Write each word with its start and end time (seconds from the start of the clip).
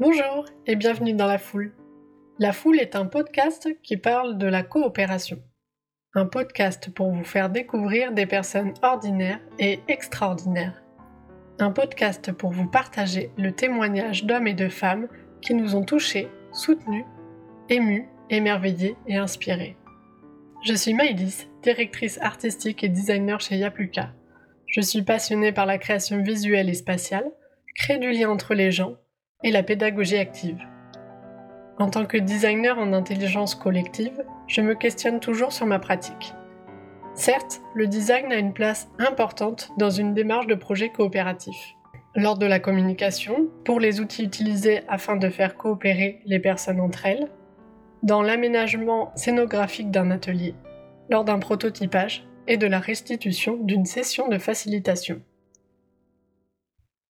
Bonjour 0.00 0.46
et 0.66 0.74
bienvenue 0.74 1.12
dans 1.12 1.26
La 1.26 1.36
Foule. 1.36 1.74
La 2.38 2.52
Foule 2.52 2.80
est 2.80 2.96
un 2.96 3.04
podcast 3.04 3.68
qui 3.82 3.98
parle 3.98 4.38
de 4.38 4.46
la 4.46 4.62
coopération. 4.62 5.38
Un 6.14 6.24
podcast 6.24 6.88
pour 6.88 7.12
vous 7.12 7.24
faire 7.24 7.50
découvrir 7.50 8.12
des 8.12 8.24
personnes 8.24 8.72
ordinaires 8.82 9.40
et 9.58 9.80
extraordinaires. 9.88 10.82
Un 11.58 11.70
podcast 11.72 12.32
pour 12.32 12.52
vous 12.52 12.66
partager 12.66 13.30
le 13.36 13.52
témoignage 13.52 14.24
d'hommes 14.24 14.46
et 14.46 14.54
de 14.54 14.70
femmes 14.70 15.08
qui 15.42 15.52
nous 15.52 15.76
ont 15.76 15.84
touchés, 15.84 16.28
soutenus, 16.52 17.04
émus, 17.68 18.08
émerveillés 18.30 18.96
et 19.06 19.16
inspirés. 19.16 19.76
Je 20.64 20.72
suis 20.72 20.94
Maïlis, 20.94 21.48
directrice 21.62 22.18
artistique 22.22 22.82
et 22.82 22.88
designer 22.88 23.40
chez 23.42 23.56
Yapluka. 23.56 24.14
Je 24.66 24.80
suis 24.80 25.02
passionnée 25.02 25.52
par 25.52 25.66
la 25.66 25.76
création 25.76 26.22
visuelle 26.22 26.70
et 26.70 26.74
spatiale, 26.74 27.30
créer 27.74 27.98
du 27.98 28.10
lien 28.10 28.30
entre 28.30 28.54
les 28.54 28.70
gens 28.70 28.96
et 29.44 29.50
la 29.50 29.62
pédagogie 29.62 30.18
active. 30.18 30.60
En 31.78 31.88
tant 31.88 32.04
que 32.04 32.18
designer 32.18 32.78
en 32.78 32.92
intelligence 32.92 33.54
collective, 33.54 34.22
je 34.46 34.60
me 34.60 34.74
questionne 34.74 35.20
toujours 35.20 35.52
sur 35.52 35.66
ma 35.66 35.78
pratique. 35.78 36.34
Certes, 37.14 37.60
le 37.74 37.86
design 37.86 38.32
a 38.32 38.36
une 38.36 38.52
place 38.52 38.88
importante 38.98 39.70
dans 39.78 39.90
une 39.90 40.14
démarche 40.14 40.46
de 40.46 40.54
projet 40.54 40.90
coopératif. 40.90 41.56
Lors 42.14 42.38
de 42.38 42.46
la 42.46 42.58
communication, 42.58 43.48
pour 43.64 43.80
les 43.80 44.00
outils 44.00 44.24
utilisés 44.24 44.82
afin 44.88 45.16
de 45.16 45.28
faire 45.28 45.56
coopérer 45.56 46.20
les 46.26 46.38
personnes 46.38 46.80
entre 46.80 47.06
elles, 47.06 47.28
dans 48.02 48.22
l'aménagement 48.22 49.12
scénographique 49.14 49.90
d'un 49.90 50.10
atelier, 50.10 50.54
lors 51.10 51.24
d'un 51.24 51.38
prototypage 51.38 52.26
et 52.48 52.56
de 52.56 52.66
la 52.66 52.80
restitution 52.80 53.56
d'une 53.56 53.86
session 53.86 54.28
de 54.28 54.38
facilitation. 54.38 55.22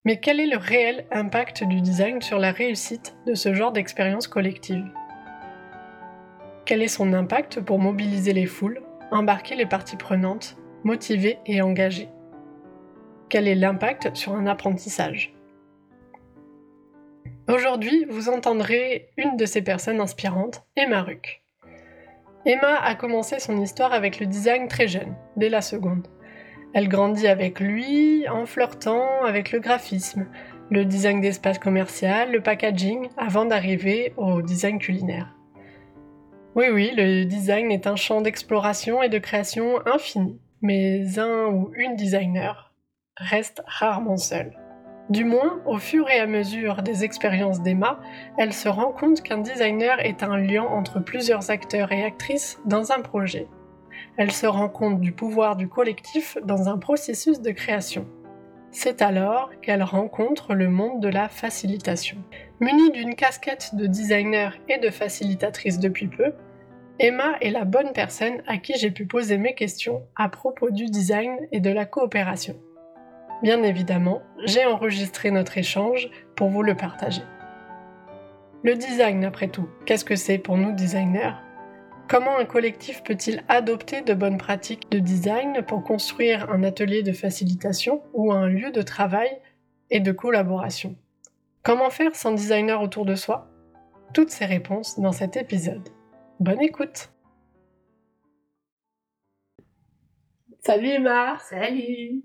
Mais 0.05 0.19
quel 0.19 0.41
est 0.41 0.47
le 0.47 0.57
réel 0.57 1.07
impact 1.13 1.63
du 1.63 1.81
design 1.81 2.21
sur 2.23 2.41
la 2.41 2.51
réussite 2.51 3.15
de 3.25 3.35
ce 3.35 3.55
genre 3.55 3.71
d'expérience 3.71 4.27
collective? 4.27 4.85
Quel 6.65 6.83
est 6.83 6.89
son 6.89 7.13
impact 7.13 7.61
pour 7.61 7.79
mobiliser 7.79 8.33
les 8.33 8.47
foules, 8.47 8.83
embarquer 9.13 9.55
les 9.55 9.67
parties 9.67 9.97
prenantes, 9.97 10.57
motiver 10.83 11.39
et 11.47 11.63
engager? 11.63 12.09
Quel 13.29 13.47
est 13.47 13.55
l'impact 13.55 14.17
sur 14.17 14.35
un 14.35 14.47
apprentissage? 14.47 15.37
Aujourd'hui, 17.49 18.05
vous 18.11 18.29
entendrez 18.29 19.11
une 19.17 19.37
de 19.37 19.47
ces 19.47 19.63
personnes 19.63 20.01
inspirantes, 20.01 20.65
Emma 20.75 21.03
Ruck. 21.03 21.45
Emma 22.45 22.75
a 22.75 22.97
commencé 22.97 23.39
son 23.39 23.61
histoire 23.61 23.93
avec 23.93 24.19
le 24.19 24.27
design 24.27 24.67
très 24.67 24.89
jeune, 24.89 25.15
dès 25.37 25.49
la 25.49 25.61
seconde. 25.61 26.09
Elle 26.75 26.89
grandit 26.89 27.27
avec 27.27 27.61
lui 27.61 28.27
en 28.29 28.47
flirtant 28.47 29.25
avec 29.25 29.53
le 29.53 29.61
graphisme, 29.61 30.27
le 30.71 30.87
design 30.87 31.21
d'espace 31.21 31.59
commercial, 31.59 32.33
le 32.33 32.41
packaging, 32.41 33.09
avant 33.19 33.45
d'arriver 33.45 34.15
au 34.17 34.41
design 34.41 34.79
culinaire. 34.79 35.37
Oui, 36.55 36.67
oui, 36.73 36.93
le 36.97 37.25
design 37.25 37.71
est 37.71 37.87
un 37.87 37.97
champ 37.97 38.23
d'exploration 38.23 39.03
et 39.03 39.11
de 39.11 39.19
création 39.19 39.87
infini, 39.87 40.41
mais 40.63 41.19
un 41.19 41.47
ou 41.49 41.71
une 41.77 41.95
designer 41.95 42.73
reste 43.19 43.63
rarement 43.67 44.17
seul. 44.17 44.59
Du 45.11 45.25
moins, 45.25 45.61
au 45.67 45.77
fur 45.77 46.09
et 46.09 46.21
à 46.21 46.27
mesure 46.27 46.83
des 46.83 47.05
expériences 47.05 47.63
d'Emma, 47.63 48.01
elle 48.39 48.55
se 48.55 48.69
rend 48.69 48.93
compte 48.93 49.23
qu'un 49.23 49.39
designer 49.39 50.01
est 50.01 50.23
un 50.23 50.39
lien 50.39 50.63
entre 50.63 51.01
plusieurs 51.01 51.51
acteurs 51.51 51.93
et 51.93 52.03
actrices 52.03 52.59
dans 52.65 52.93
un 52.93 53.01
projet 53.01 53.47
elle 54.17 54.33
se 54.33 54.47
rend 54.47 54.69
compte 54.69 55.01
du 55.01 55.13
pouvoir 55.13 55.57
du 55.57 55.69
collectif 55.69 56.37
dans 56.45 56.69
un 56.69 56.79
processus 56.79 57.41
de 57.41 57.51
création. 57.51 58.07
C'est 58.71 59.03
alors 59.03 59.51
qu'elle 59.61 59.83
rencontre 59.83 60.55
le 60.55 60.69
monde 60.69 61.01
de 61.01 61.09
la 61.09 61.29
facilitation. 61.29 62.17
Munie 62.61 62.91
d'une 62.91 63.15
casquette 63.15 63.75
de 63.75 63.87
designer 63.87 64.57
et 64.69 64.79
de 64.79 64.91
facilitatrice 64.91 65.79
depuis 65.79 66.09
peu, 66.09 66.33
Emma 66.99 67.35
est 67.41 67.51
la 67.51 67.65
bonne 67.65 67.93
personne 67.93 68.43
à 68.47 68.59
qui 68.59 68.75
j'ai 68.79 68.91
pu 68.91 69.07
poser 69.07 69.37
mes 69.37 69.55
questions 69.55 70.03
à 70.17 70.29
propos 70.29 70.71
du 70.71 70.87
design 70.87 71.37
et 71.51 71.61
de 71.61 71.71
la 71.71 71.85
coopération. 71.85 72.57
Bien 73.43 73.63
évidemment, 73.63 74.23
j'ai 74.45 74.65
enregistré 74.65 75.31
notre 75.31 75.59
échange 75.59 76.09
pour 76.37 76.49
vous 76.49 76.63
le 76.63 76.77
partager. 76.77 77.23
Le 78.63 78.77
design, 78.77 79.25
après 79.25 79.49
tout, 79.49 79.69
qu'est-ce 79.85 80.05
que 80.05 80.15
c'est 80.17 80.39
pour 80.39 80.57
nous 80.57 80.73
designers? 80.73 81.35
Comment 82.09 82.37
un 82.37 82.45
collectif 82.45 83.03
peut-il 83.03 83.43
adopter 83.49 84.03
de 84.03 84.13
bonnes 84.13 84.37
pratiques 84.37 84.91
de 84.91 84.99
design 84.99 85.63
pour 85.67 85.83
construire 85.83 86.51
un 86.51 86.63
atelier 86.63 87.03
de 87.03 87.13
facilitation 87.13 88.03
ou 88.13 88.33
un 88.33 88.49
lieu 88.49 88.71
de 88.71 88.83
travail 88.83 89.31
et 89.91 90.01
de 90.01 90.13
collaboration? 90.13 90.97
Comment 91.63 91.91
faire 91.91 92.15
sans 92.15 92.33
designer 92.33 92.83
autour 92.83 93.07
de 93.07 93.15
soi? 93.15 93.49
Toutes 94.13 94.31
ces 94.31 94.45
réponses 94.45 94.99
dans 95.01 95.13
cet 95.13 95.37
épisode. 95.37 95.89
Bonne 96.39 96.61
écoute 96.61 97.11
Salut 100.61 100.89
Emma 100.89 101.39
Salut 101.39 102.25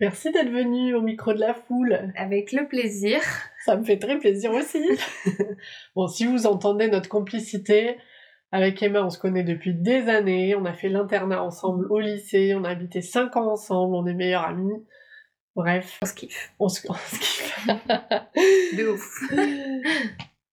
Merci 0.00 0.30
d'être 0.30 0.50
venue 0.50 0.94
au 0.94 1.00
micro 1.00 1.32
de 1.32 1.40
la 1.40 1.54
foule. 1.54 2.12
Avec 2.16 2.52
le 2.52 2.68
plaisir. 2.68 3.20
Ça 3.64 3.76
me 3.76 3.84
fait 3.84 3.98
très 3.98 4.18
plaisir 4.18 4.52
aussi. 4.52 4.82
bon, 5.96 6.06
si 6.06 6.24
vous 6.24 6.46
entendez 6.46 6.88
notre 6.88 7.08
complicité, 7.08 7.98
avec 8.50 8.82
Emma, 8.82 9.02
on 9.02 9.10
se 9.10 9.18
connaît 9.18 9.44
depuis 9.44 9.74
des 9.74 10.08
années, 10.08 10.54
on 10.54 10.64
a 10.64 10.72
fait 10.72 10.88
l'internat 10.88 11.42
ensemble 11.42 11.86
au 11.90 12.00
lycée, 12.00 12.54
on 12.54 12.64
a 12.64 12.70
habité 12.70 13.02
5 13.02 13.36
ans 13.36 13.52
ensemble, 13.52 13.94
on 13.94 14.06
est 14.06 14.14
meilleurs 14.14 14.44
amis. 14.44 14.72
Bref. 15.54 15.98
On 16.02 16.06
se 16.06 16.14
kiffe. 16.14 16.52
On 16.58 16.68
se, 16.68 16.80
kiffe. 16.80 17.66
De 17.66 18.88
ouf. 18.88 19.32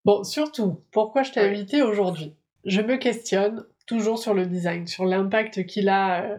bon, 0.04 0.24
surtout, 0.24 0.82
pourquoi 0.90 1.22
je 1.22 1.32
t'ai 1.32 1.40
invité 1.40 1.82
aujourd'hui? 1.82 2.34
Je 2.64 2.80
me 2.80 2.96
questionne 2.96 3.64
toujours 3.86 4.18
sur 4.18 4.34
le 4.34 4.46
design, 4.46 4.86
sur 4.86 5.04
l'impact 5.04 5.64
qu'il 5.66 5.88
a 5.88 6.24
euh, 6.24 6.38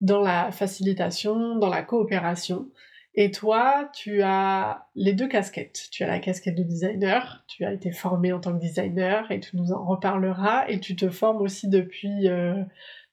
dans 0.00 0.20
la 0.20 0.52
facilitation, 0.52 1.56
dans 1.56 1.68
la 1.68 1.82
coopération. 1.82 2.68
Et 3.14 3.32
toi, 3.32 3.90
tu 3.92 4.22
as 4.22 4.86
les 4.94 5.12
deux 5.12 5.26
casquettes. 5.26 5.88
Tu 5.90 6.04
as 6.04 6.06
la 6.06 6.20
casquette 6.20 6.54
de 6.54 6.62
designer, 6.62 7.44
tu 7.48 7.64
as 7.64 7.72
été 7.72 7.90
formé 7.90 8.32
en 8.32 8.38
tant 8.38 8.52
que 8.52 8.60
designer 8.60 9.30
et 9.32 9.40
tu 9.40 9.56
nous 9.56 9.72
en 9.72 9.84
reparleras. 9.84 10.68
Et 10.68 10.78
tu 10.78 10.94
te 10.94 11.10
formes 11.10 11.42
aussi 11.42 11.68
depuis, 11.68 12.28
euh, 12.28 12.62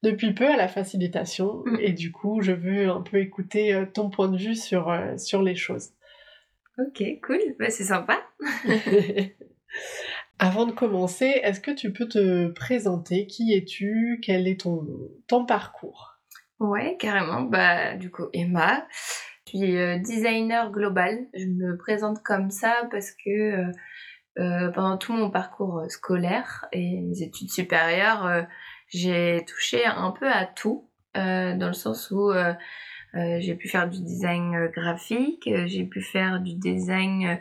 depuis 0.03 0.34
peu 0.34 0.47
à 0.47 0.56
la 0.56 0.68
facilitation. 0.68 1.63
Mm. 1.66 1.78
Et 1.80 1.94
du 1.94 2.12
coup, 2.12 2.41
je 2.41 2.52
veux 2.52 2.90
un 2.90 3.02
peu 3.02 3.18
écouter 3.18 3.74
euh, 3.74 3.85
ton 3.85 4.09
point 4.09 4.30
de 4.30 4.38
vue 4.38 4.56
sur, 4.56 4.90
euh, 4.90 5.18
sur 5.18 5.41
les 5.41 5.56
choses. 5.56 5.90
Ok, 6.78 7.03
cool, 7.24 7.40
bah, 7.58 7.72
c'est 7.72 7.85
sympa. 7.85 8.19
Avant 10.40 10.68
de 10.68 10.72
commencer, 10.72 11.40
est-ce 11.41 11.59
que 11.59 11.72
tu 11.72 11.91
peux 11.91 12.08
te 12.08 12.50
présenter? 12.50 13.25
Qui 13.25 13.53
es-tu? 13.53 14.19
Quel 14.22 14.47
est 14.47 14.62
ton, 14.62 14.85
ton 15.25 15.47
parcours? 15.47 16.19
Ouais, 16.59 16.96
carrément. 17.00 17.41
Bah, 17.41 17.96
du 17.96 18.12
coup, 18.12 18.25
Emma. 18.34 18.85
Je 19.47 19.58
suis 19.58 19.78
euh, 19.78 19.97
designer 19.97 20.72
global. 20.72 21.28
Je 21.34 21.46
me 21.46 21.78
présente 21.78 22.22
comme 22.22 22.52
ça 22.52 22.88
parce 22.91 23.12
que 23.12 23.30
euh, 23.30 23.72
euh, 24.40 24.72
pendant 24.72 24.97
tout 24.97 25.13
mon 25.13 25.30
parcours 25.30 25.85
scolaire 25.90 26.66
et 26.74 27.02
mes 27.02 27.22
études 27.22 27.50
supérieures, 27.50 28.46
j'ai 28.90 29.44
touché 29.47 29.85
un 29.85 30.12
peu 30.12 30.30
à 30.30 30.46
tout, 30.46 30.90
dans 31.16 31.68
le 31.68 31.74
sens 31.74 32.12
où 32.12 32.31
j'ai 33.16 33.56
pu 33.56 33.68
faire 33.68 33.90
du 33.90 34.03
design 34.03 34.68
graphique, 34.68 35.50
j'ai 35.66 35.85
pu 35.85 36.02
faire 36.02 36.40
du 36.40 36.53
design 36.53 37.40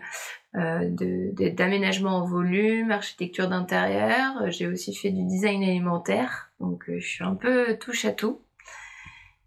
d'aménagement 0.54 2.16
en 2.16 2.24
volume, 2.24 2.90
architecture 2.92 3.48
d'intérieur, 3.48 4.50
j'ai 4.50 4.66
aussi 4.66 4.94
fait 4.94 5.10
du 5.10 5.24
design 5.24 5.62
alimentaire, 5.62 6.50
donc 6.60 6.84
je 6.88 7.06
suis 7.06 7.24
un 7.24 7.34
peu 7.34 7.76
touche 7.76 8.06
à 8.06 8.12
tout. 8.12 8.40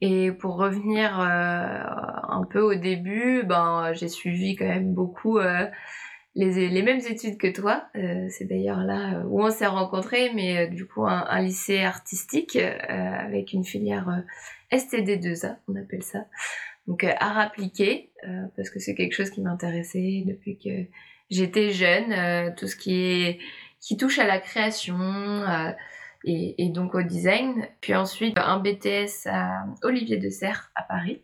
Et 0.01 0.31
pour 0.31 0.55
revenir 0.55 1.19
euh, 1.19 1.23
un 1.25 2.45
peu 2.49 2.61
au 2.61 2.75
début, 2.75 3.43
ben 3.43 3.91
j'ai 3.93 4.07
suivi 4.07 4.55
quand 4.55 4.67
même 4.67 4.93
beaucoup 4.93 5.39
euh, 5.39 5.65
les, 6.35 6.69
les, 6.69 6.81
mêmes 6.81 7.01
études 7.09 7.37
que 7.37 7.51
toi. 7.51 7.83
Euh, 7.95 8.27
c'est 8.29 8.45
d'ailleurs 8.45 8.79
là 8.79 9.23
où 9.27 9.43
on 9.43 9.51
s'est 9.51 9.67
rencontrés, 9.67 10.31
mais 10.33 10.67
du 10.67 10.87
coup 10.87 11.05
un, 11.05 11.25
un, 11.27 11.41
lycée 11.41 11.79
artistique 11.79 12.57
avec 12.87 13.51
une 13.51 13.65
filière 13.65 14.23
STD2A, 14.71 15.57
on 15.67 15.75
appelle 15.75 16.03
ça. 16.03 16.25
Donc 16.87 17.03
art 17.03 17.37
appliqué, 17.37 18.11
parce 18.55 18.69
que 18.69 18.79
c'est 18.79 18.95
quelque 18.95 19.13
chose 19.13 19.29
qui 19.29 19.41
m'intéressait 19.41 20.23
depuis 20.25 20.57
que 20.57 20.89
j'étais 21.29 21.71
jeune, 21.71 22.55
tout 22.55 22.67
ce 22.67 22.77
qui 22.77 22.95
est 22.95 23.39
qui 23.81 23.95
touche 23.97 24.19
à 24.19 24.25
la 24.25 24.39
création 24.39 24.97
et, 26.23 26.69
donc 26.69 26.95
au 26.95 27.01
design. 27.01 27.67
Puis 27.81 27.95
ensuite, 27.95 28.37
un 28.37 28.59
BTS 28.59 29.27
à 29.27 29.65
Olivier 29.83 30.17
de 30.17 30.29
Serre 30.29 30.71
à 30.75 30.83
Paris, 30.83 31.23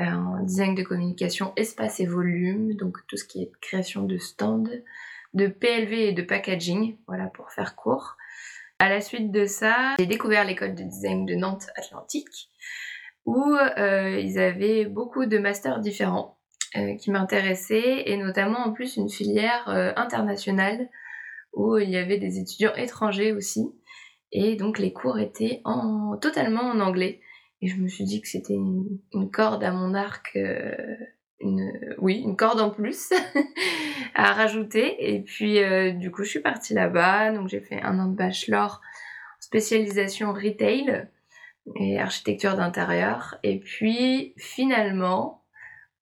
euh, 0.00 0.04
en 0.04 0.42
design 0.42 0.74
de 0.74 0.82
communication, 0.82 1.52
espace 1.56 2.00
et 2.00 2.06
volume, 2.06 2.74
donc 2.74 2.98
tout 3.08 3.16
ce 3.16 3.24
qui 3.24 3.42
est 3.42 3.52
création 3.60 4.04
de 4.04 4.18
stands, 4.18 4.64
de 5.34 5.46
PLV 5.48 6.08
et 6.08 6.12
de 6.12 6.22
packaging, 6.22 6.96
voilà 7.06 7.26
pour 7.26 7.50
faire 7.50 7.76
court. 7.76 8.16
À 8.78 8.88
la 8.88 9.00
suite 9.00 9.30
de 9.30 9.46
ça, 9.46 9.94
j'ai 9.98 10.06
découvert 10.06 10.44
l'école 10.44 10.74
de 10.74 10.82
design 10.82 11.24
de 11.24 11.34
Nantes 11.34 11.68
Atlantique, 11.76 12.50
où 13.24 13.42
euh, 13.42 14.20
ils 14.20 14.38
avaient 14.38 14.84
beaucoup 14.84 15.26
de 15.26 15.38
masters 15.38 15.80
différents. 15.80 16.34
qui 17.00 17.10
m'intéressait 17.10 18.02
et 18.04 18.18
notamment 18.18 18.58
en 18.58 18.72
plus 18.72 18.96
une 18.96 19.08
filière 19.08 19.66
internationale 19.96 20.90
où 21.54 21.78
il 21.78 21.88
y 21.88 21.96
avait 21.96 22.18
des 22.18 22.38
étudiants 22.38 22.74
étrangers 22.74 23.32
aussi. 23.32 23.72
Et 24.38 24.54
donc 24.54 24.78
les 24.78 24.92
cours 24.92 25.18
étaient 25.18 25.62
en, 25.64 26.18
totalement 26.18 26.60
en 26.60 26.80
anglais. 26.80 27.20
Et 27.62 27.68
je 27.68 27.76
me 27.76 27.88
suis 27.88 28.04
dit 28.04 28.20
que 28.20 28.28
c'était 28.28 28.52
une, 28.52 29.00
corde 29.32 29.64
à 29.64 29.72
mon 29.72 29.94
arc, 29.94 30.36
euh, 30.36 30.74
oui, 31.96 32.20
une 32.22 32.36
corde 32.36 32.60
en 32.60 32.68
plus 32.68 33.14
à 34.14 34.34
rajouter. 34.34 35.14
Et 35.14 35.22
puis 35.22 35.58
euh, 35.62 35.92
du 35.92 36.10
coup, 36.10 36.22
je 36.22 36.28
suis 36.28 36.40
partie 36.40 36.74
là-bas. 36.74 37.32
Donc 37.32 37.48
j'ai 37.48 37.62
fait 37.62 37.80
un 37.80 37.98
an 37.98 38.08
de 38.08 38.14
bachelor, 38.14 38.82
spécialisation 39.40 40.34
retail 40.34 41.08
et 41.76 41.98
architecture 41.98 42.56
d'intérieur. 42.56 43.38
Et 43.42 43.58
puis 43.58 44.34
finalement, 44.36 45.44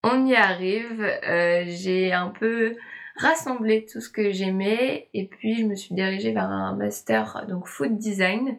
on 0.03 0.25
y 0.25 0.35
arrive. 0.35 1.09
Euh, 1.25 1.63
j'ai 1.67 2.11
un 2.11 2.27
peu 2.37 2.75
rassemblé 3.15 3.85
tout 3.85 4.01
ce 4.01 4.09
que 4.09 4.31
j'aimais 4.31 5.09
et 5.13 5.27
puis 5.27 5.55
je 5.55 5.65
me 5.65 5.75
suis 5.75 5.95
dirigée 5.95 6.31
vers 6.31 6.49
un 6.49 6.75
master 6.75 7.45
donc 7.47 7.67
food 7.67 7.97
design, 7.97 8.57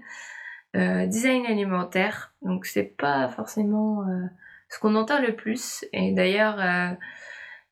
euh, 0.75 1.07
design 1.07 1.47
alimentaire. 1.47 2.35
Donc 2.43 2.67
c'est 2.67 2.97
pas 2.97 3.29
forcément 3.29 4.03
euh, 4.09 4.27
ce 4.69 4.79
qu'on 4.79 4.95
entend 4.95 5.21
le 5.21 5.37
plus 5.37 5.85
et 5.93 6.13
d'ailleurs 6.13 6.61
euh, 6.61 6.95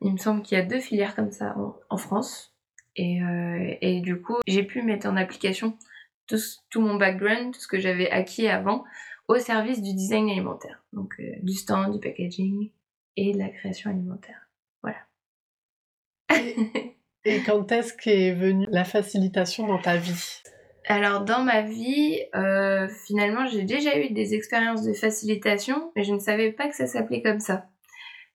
il 0.00 0.12
me 0.12 0.18
semble 0.18 0.42
qu'il 0.42 0.58
y 0.58 0.60
a 0.60 0.64
deux 0.64 0.80
filières 0.80 1.14
comme 1.14 1.30
ça 1.30 1.56
en, 1.88 1.96
France 1.96 2.54
et, 2.96 3.20
et, 3.80 4.00
du 4.00 4.20
coup 4.20 4.36
j'ai 4.46 4.62
pu 4.62 4.82
mettre 4.82 5.08
en 5.08 5.16
application 5.16 5.78
tout, 6.26 6.36
tout 6.70 6.80
mon 6.80 6.96
background, 6.96 7.54
tout 7.54 7.60
ce 7.60 7.68
que 7.68 7.80
j'avais 7.80 8.10
acquis 8.10 8.48
avant 8.48 8.84
au 9.28 9.36
service 9.38 9.80
du 9.80 9.94
design 9.94 10.28
alimentaire. 10.28 10.84
Donc 10.92 11.20
du 11.42 11.54
stand, 11.54 11.94
du 11.94 12.00
packaging 12.00 12.70
et 13.16 13.32
de 13.32 13.38
la 13.38 13.48
création 13.48 13.90
alimentaire. 13.90 14.43
Et, 17.24 17.40
quand 17.46 17.72
est-ce 17.72 17.94
qu'est 17.94 18.32
venue 18.32 18.66
la 18.70 18.84
facilitation 18.84 19.66
dans 19.66 19.80
ta 19.80 19.96
vie? 19.96 20.42
Alors 20.86 21.24
dans 21.24 21.42
ma 21.42 21.62
vie, 21.62 22.20
euh, 22.34 22.86
finalement 23.06 23.46
j'ai 23.46 23.64
déjà 23.64 23.98
eu 23.98 24.10
des 24.10 24.34
expériences 24.34 24.82
de 24.84 24.92
facilitation, 24.92 25.90
mais 25.96 26.04
je 26.04 26.12
ne 26.12 26.18
savais 26.18 26.52
pas 26.52 26.68
que 26.68 26.76
ça 26.76 26.86
s'appelait 26.86 27.22
comme 27.22 27.40
ça. 27.40 27.68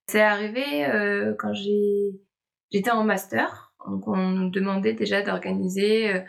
C'est 0.08 0.22
arrivé 0.22 0.86
euh, 0.86 1.36
quand 1.38 1.54
j'étais 1.54 2.90
en 2.90 3.04
master, 3.04 3.72
donc 3.88 4.08
on 4.08 4.18
nous 4.18 4.50
demandait 4.50 4.94
déjà 4.94 5.22
d'organiser 5.22 6.12
euh, 6.12 6.20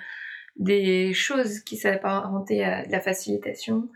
des 0.57 1.15
choses 1.15 1.61
qui 1.61 1.77
s'apparentaient 1.79 2.63
à 2.63 2.87
la 2.87 3.01
facilitation, 3.01 3.89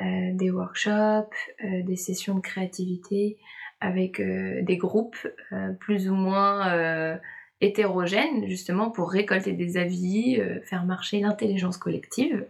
des 0.00 0.50
workshops, 0.50 1.36
des 1.62 1.96
sessions 1.96 2.34
de 2.34 2.40
créativité, 2.40 3.38
avec 3.82 4.20
euh, 4.20 4.62
des 4.62 4.76
groupes 4.76 5.18
euh, 5.52 5.72
plus 5.72 6.08
ou 6.08 6.14
moins 6.14 6.72
euh, 6.72 7.16
hétérogènes, 7.60 8.46
justement 8.46 8.90
pour 8.90 9.10
récolter 9.10 9.52
des 9.52 9.76
avis, 9.76 10.40
faire 10.64 10.84
marcher 10.84 11.20
l'intelligence 11.20 11.76
collective. 11.76 12.46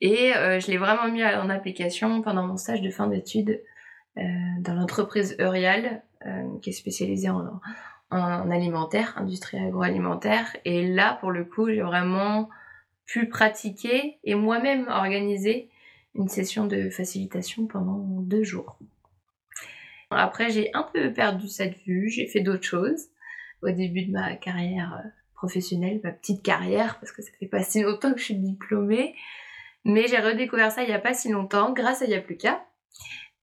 Et 0.00 0.30
je 0.32 0.70
l'ai 0.70 0.76
vraiment 0.76 1.08
mis 1.10 1.24
en 1.24 1.50
application 1.50 2.22
pendant 2.22 2.46
mon 2.46 2.56
stage 2.56 2.80
de 2.80 2.88
fin 2.88 3.08
d'études 3.08 3.60
dans 4.14 4.74
l'entreprise 4.74 5.34
Eurial, 5.40 6.02
qui 6.62 6.70
est 6.70 6.72
spécialisée 6.72 7.30
en, 7.30 7.60
en, 8.12 8.50
alimentaire, 8.52 9.14
industrie 9.16 9.58
agroalimentaire. 9.58 10.56
Et 10.64 10.86
là, 10.86 11.18
pour 11.18 11.32
le 11.32 11.44
coup, 11.44 11.68
j'ai 11.68 11.82
vraiment 11.82 12.48
pu 13.06 13.28
pratiquer 13.28 14.18
et 14.22 14.36
moi-même 14.36 14.86
organiser 14.86 15.68
une 16.14 16.28
session 16.28 16.68
de 16.68 16.90
facilitation 16.90 17.66
pendant 17.66 17.98
deux 18.20 18.44
jours. 18.44 18.78
Après, 20.10 20.50
j'ai 20.50 20.70
un 20.74 20.88
peu 20.94 21.12
perdu 21.12 21.48
cette 21.48 21.76
vue, 21.86 22.08
j'ai 22.08 22.26
fait 22.26 22.40
d'autres 22.40 22.64
choses 22.64 23.08
au 23.62 23.70
début 23.70 24.06
de 24.06 24.12
ma 24.12 24.36
carrière 24.36 25.00
euh, 25.04 25.08
professionnelle, 25.34 26.00
ma 26.02 26.12
petite 26.12 26.42
carrière, 26.42 26.98
parce 26.98 27.12
que 27.12 27.22
ça 27.22 27.30
fait 27.38 27.46
pas 27.46 27.62
si 27.62 27.82
longtemps 27.82 28.12
que 28.12 28.18
je 28.18 28.24
suis 28.24 28.34
diplômée. 28.34 29.14
Mais 29.84 30.06
j'ai 30.06 30.18
redécouvert 30.18 30.72
ça 30.72 30.82
il 30.82 30.88
y 30.88 30.92
a 30.92 30.98
pas 30.98 31.14
si 31.14 31.30
longtemps, 31.30 31.72
grâce 31.72 32.02
à 32.02 32.06
Yapluka. 32.06 32.64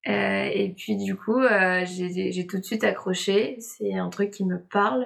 Euh, 0.08 0.50
et 0.54 0.74
puis 0.78 0.98
du 0.98 1.16
coup, 1.16 1.40
euh, 1.40 1.84
j'ai 1.86 2.48
tout 2.48 2.58
de 2.58 2.64
suite 2.64 2.84
accroché. 2.84 3.58
C'est 3.60 3.96
un 3.96 4.10
truc 4.10 4.32
qui 4.32 4.46
me 4.46 4.60
parle, 4.60 5.06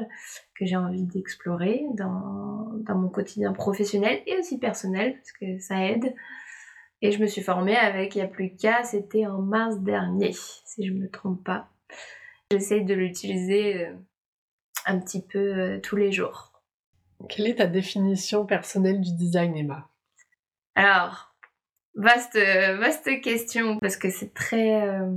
que 0.56 0.66
j'ai 0.66 0.76
envie 0.76 1.06
d'explorer 1.06 1.84
dans 1.94 2.96
mon 2.96 3.10
quotidien 3.10 3.54
professionnel 3.54 4.22
et 4.28 4.38
aussi 4.38 4.60
personnel, 4.60 5.16
parce 5.16 5.32
que 5.34 5.60
ça 5.60 5.86
aide. 5.86 6.14
Et 7.02 7.12
je 7.12 7.20
me 7.20 7.28
suis 7.28 7.42
formée 7.42 7.78
avec 7.78 8.16
Yapluka, 8.16 8.84
c'était 8.84 9.26
en 9.26 9.42
mars 9.42 9.80
dernier, 9.80 10.34
si 10.34 10.86
je 10.86 10.92
ne 10.92 11.00
me 11.00 11.10
trompe 11.10 11.44
pas. 11.44 11.70
J'essaye 12.52 12.84
de 12.84 12.94
l'utiliser 12.94 13.86
euh, 13.86 13.94
un 14.86 15.00
petit 15.00 15.26
peu 15.26 15.40
euh, 15.40 15.80
tous 15.80 15.96
les 15.96 16.12
jours. 16.12 16.62
Quelle 17.30 17.48
est 17.48 17.56
ta 17.56 17.68
définition 17.68 18.46
personnelle 18.46 19.00
du 19.00 19.14
design, 19.16 19.56
Emma? 19.56 19.90
Alors, 20.76 21.34
vaste, 21.96 22.38
vaste 22.38 23.22
question, 23.22 23.78
parce 23.80 23.98
que 23.98 24.10
c'est 24.10 24.34
très... 24.34 24.82
Euh, 24.82 25.10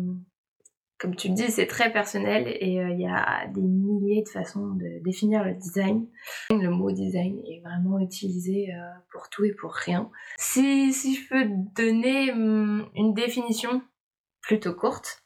comme 1.03 1.17
tu 1.17 1.29
le 1.29 1.35
dis, 1.35 1.51
c'est 1.51 1.67
très 1.67 1.93
personnel 1.93 2.47
et 2.47 2.75
il 2.75 3.01
y 3.01 3.09
a 3.09 3.49
des 3.49 3.61
milliers 3.61 4.23
de 4.23 4.29
façons 4.29 4.69
de 4.69 5.03
définir 5.03 5.43
le 5.43 5.53
design. 5.53 6.07
Le 6.51 6.71
mot 6.71 6.93
design 6.93 7.43
est 7.45 7.61
vraiment 7.61 7.99
utilisé 7.99 8.69
pour 9.11 9.29
tout 9.29 9.45
et 9.45 9.53
pour 9.53 9.73
rien. 9.73 10.09
Si, 10.39 10.93
si 10.93 11.17
je 11.17 11.29
peux 11.29 11.45
donner 11.75 12.31
hum, 12.31 12.89
une 12.95 13.15
définition 13.15 13.83
plutôt 14.43 14.75
courte, 14.75 15.23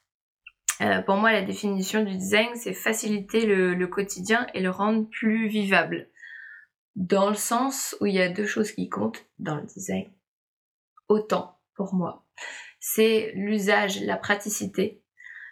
euh, 0.81 1.01
pour 1.01 1.15
moi, 1.15 1.31
la 1.31 1.41
définition 1.41 2.03
du 2.03 2.15
design, 2.15 2.55
c'est 2.55 2.73
faciliter 2.73 3.45
le, 3.45 3.87
quotidien 3.87 4.47
et 4.53 4.61
le 4.61 4.69
rendre 4.69 5.07
plus 5.09 5.47
vivable. 5.47 6.09
Dans 6.95 7.29
le 7.29 7.35
sens 7.35 7.95
où 8.01 8.05
il 8.05 8.15
y 8.15 8.21
a 8.21 8.29
deux 8.29 8.45
choses 8.45 8.71
qui 8.71 8.89
comptent 8.89 9.25
dans 9.39 9.55
le 9.55 9.65
design. 9.65 10.11
Autant, 11.09 11.59
pour 11.75 11.93
moi, 11.93 12.25
c'est 12.79 13.31
l'usage, 13.35 14.01
la 14.01 14.17
praticité, 14.17 15.03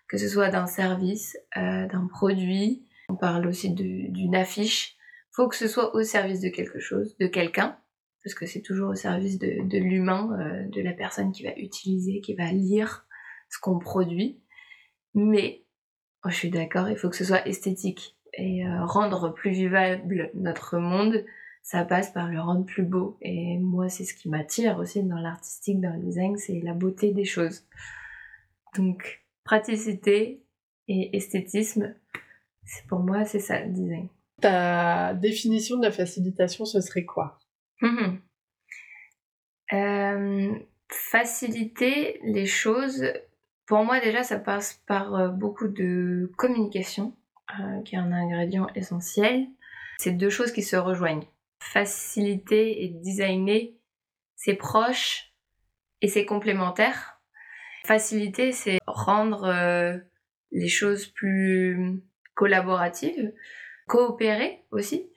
que 0.08 0.18
ce 0.18 0.28
soit 0.28 0.50
d'un 0.50 0.68
service, 0.68 1.38
euh, 1.58 1.88
d'un 1.88 2.08
produit. 2.08 2.86
On 3.10 3.16
parle 3.16 3.48
aussi 3.48 3.72
d'une 3.72 4.36
affiche. 4.36 4.96
Faut 5.32 5.48
que 5.48 5.56
ce 5.56 5.68
soit 5.68 5.96
au 5.96 6.04
service 6.04 6.42
de 6.42 6.50
quelque 6.50 6.80
chose, 6.80 7.18
de 7.18 7.28
quelqu'un, 7.28 7.78
parce 8.24 8.36
que 8.36 8.46
c'est 8.46 8.62
toujours 8.62 8.92
au 8.92 8.96
service 8.96 9.38
de, 9.38 9.78
l'humain, 9.78 10.30
euh, 10.40 10.68
de 10.70 10.82
la 10.82 10.94
personne 10.94 11.32
qui 11.32 11.44
va 11.44 11.52
utiliser, 11.58 12.22
qui 12.22 12.34
va 12.34 12.52
lire 12.52 13.06
ce 13.50 13.60
qu'on 13.60 13.80
produit. 13.80 14.42
Mais, 15.14 15.64
oh, 16.24 16.30
je 16.30 16.36
suis 16.36 16.50
d'accord, 16.50 16.90
il 16.90 16.98
faut 16.98 17.10
que 17.10 17.16
ce 17.16 17.26
soit 17.26 17.48
esthétique. 17.48 18.18
Et 18.34 18.66
euh, 18.66 18.86
rendre 18.86 19.34
plus 19.34 19.52
vivable 19.52 20.30
notre 20.34 20.78
monde, 20.78 21.24
ça 21.64 21.84
passe 21.86 22.12
par 22.12 22.30
le 22.30 22.40
rendre 22.40 22.66
plus 22.66 22.84
beau. 22.84 23.18
Et 23.22 23.58
moi, 23.60 23.90
c'est 23.90 24.04
ce 24.04 24.14
qui 24.14 24.30
m'attire 24.30 24.78
aussi 24.78 25.04
dans 25.04 25.18
l'artistique, 25.18 25.80
dans 25.82 25.94
le 25.94 26.02
design, 26.02 26.38
c'est 26.38 26.60
la 26.62 26.74
beauté 26.74 27.12
des 27.12 27.26
choses. 27.26 27.66
Donc, 28.76 29.25
praticité 29.46 30.44
et 30.88 31.16
esthétisme, 31.16 31.96
c'est 32.66 32.86
pour 32.88 33.00
moi, 33.00 33.24
c'est 33.24 33.40
ça 33.40 33.62
le 33.62 33.72
design. 33.72 34.10
Ta 34.42 35.14
définition 35.14 35.78
de 35.78 35.84
la 35.86 35.92
facilitation, 35.92 36.66
ce 36.66 36.82
serait 36.82 37.06
quoi? 37.06 37.40
Hum. 37.82 38.20
Euh, 39.72 40.54
Faciliter 40.90 42.20
les 42.24 42.46
choses 42.46 43.06
pour 43.66 43.84
moi, 43.84 44.00
déjà, 44.00 44.24
ça 44.24 44.38
passe 44.38 44.82
par 44.86 45.16
euh, 45.16 45.30
beaucoup 45.30 45.68
de 45.68 46.32
communication, 46.38 47.16
euh, 47.60 47.82
qui 47.82 47.96
est 47.96 48.00
un 48.00 48.12
ingrédient 48.12 48.68
essentiel. 48.76 49.48
C'est 49.98 50.12
deux 50.12 50.30
choses 50.30 50.52
qui 50.52 50.62
se 50.62 50.76
rejoignent. 50.76 51.26
Faciliter 51.60 52.84
et 52.84 52.90
designer, 52.90 53.74
c'est 54.36 54.54
proche 54.54 55.34
et 56.02 56.08
c'est 56.08 56.26
complémentaire. 56.26 57.15
Faciliter, 57.86 58.52
c'est 58.52 58.80
rendre 58.88 59.46
euh, 59.46 59.98
les 60.52 60.68
choses 60.68 61.06
plus 61.06 62.02
collaboratives, 62.34 63.32
coopérer 63.88 64.64
aussi, 64.72 65.10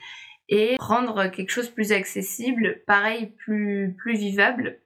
et 0.48 0.76
rendre 0.78 1.28
quelque 1.28 1.50
chose 1.50 1.70
plus 1.70 1.92
accessible, 1.92 2.82
pareil, 2.86 3.34
plus, 3.38 3.94
plus 3.98 4.16
vivable 4.16 4.80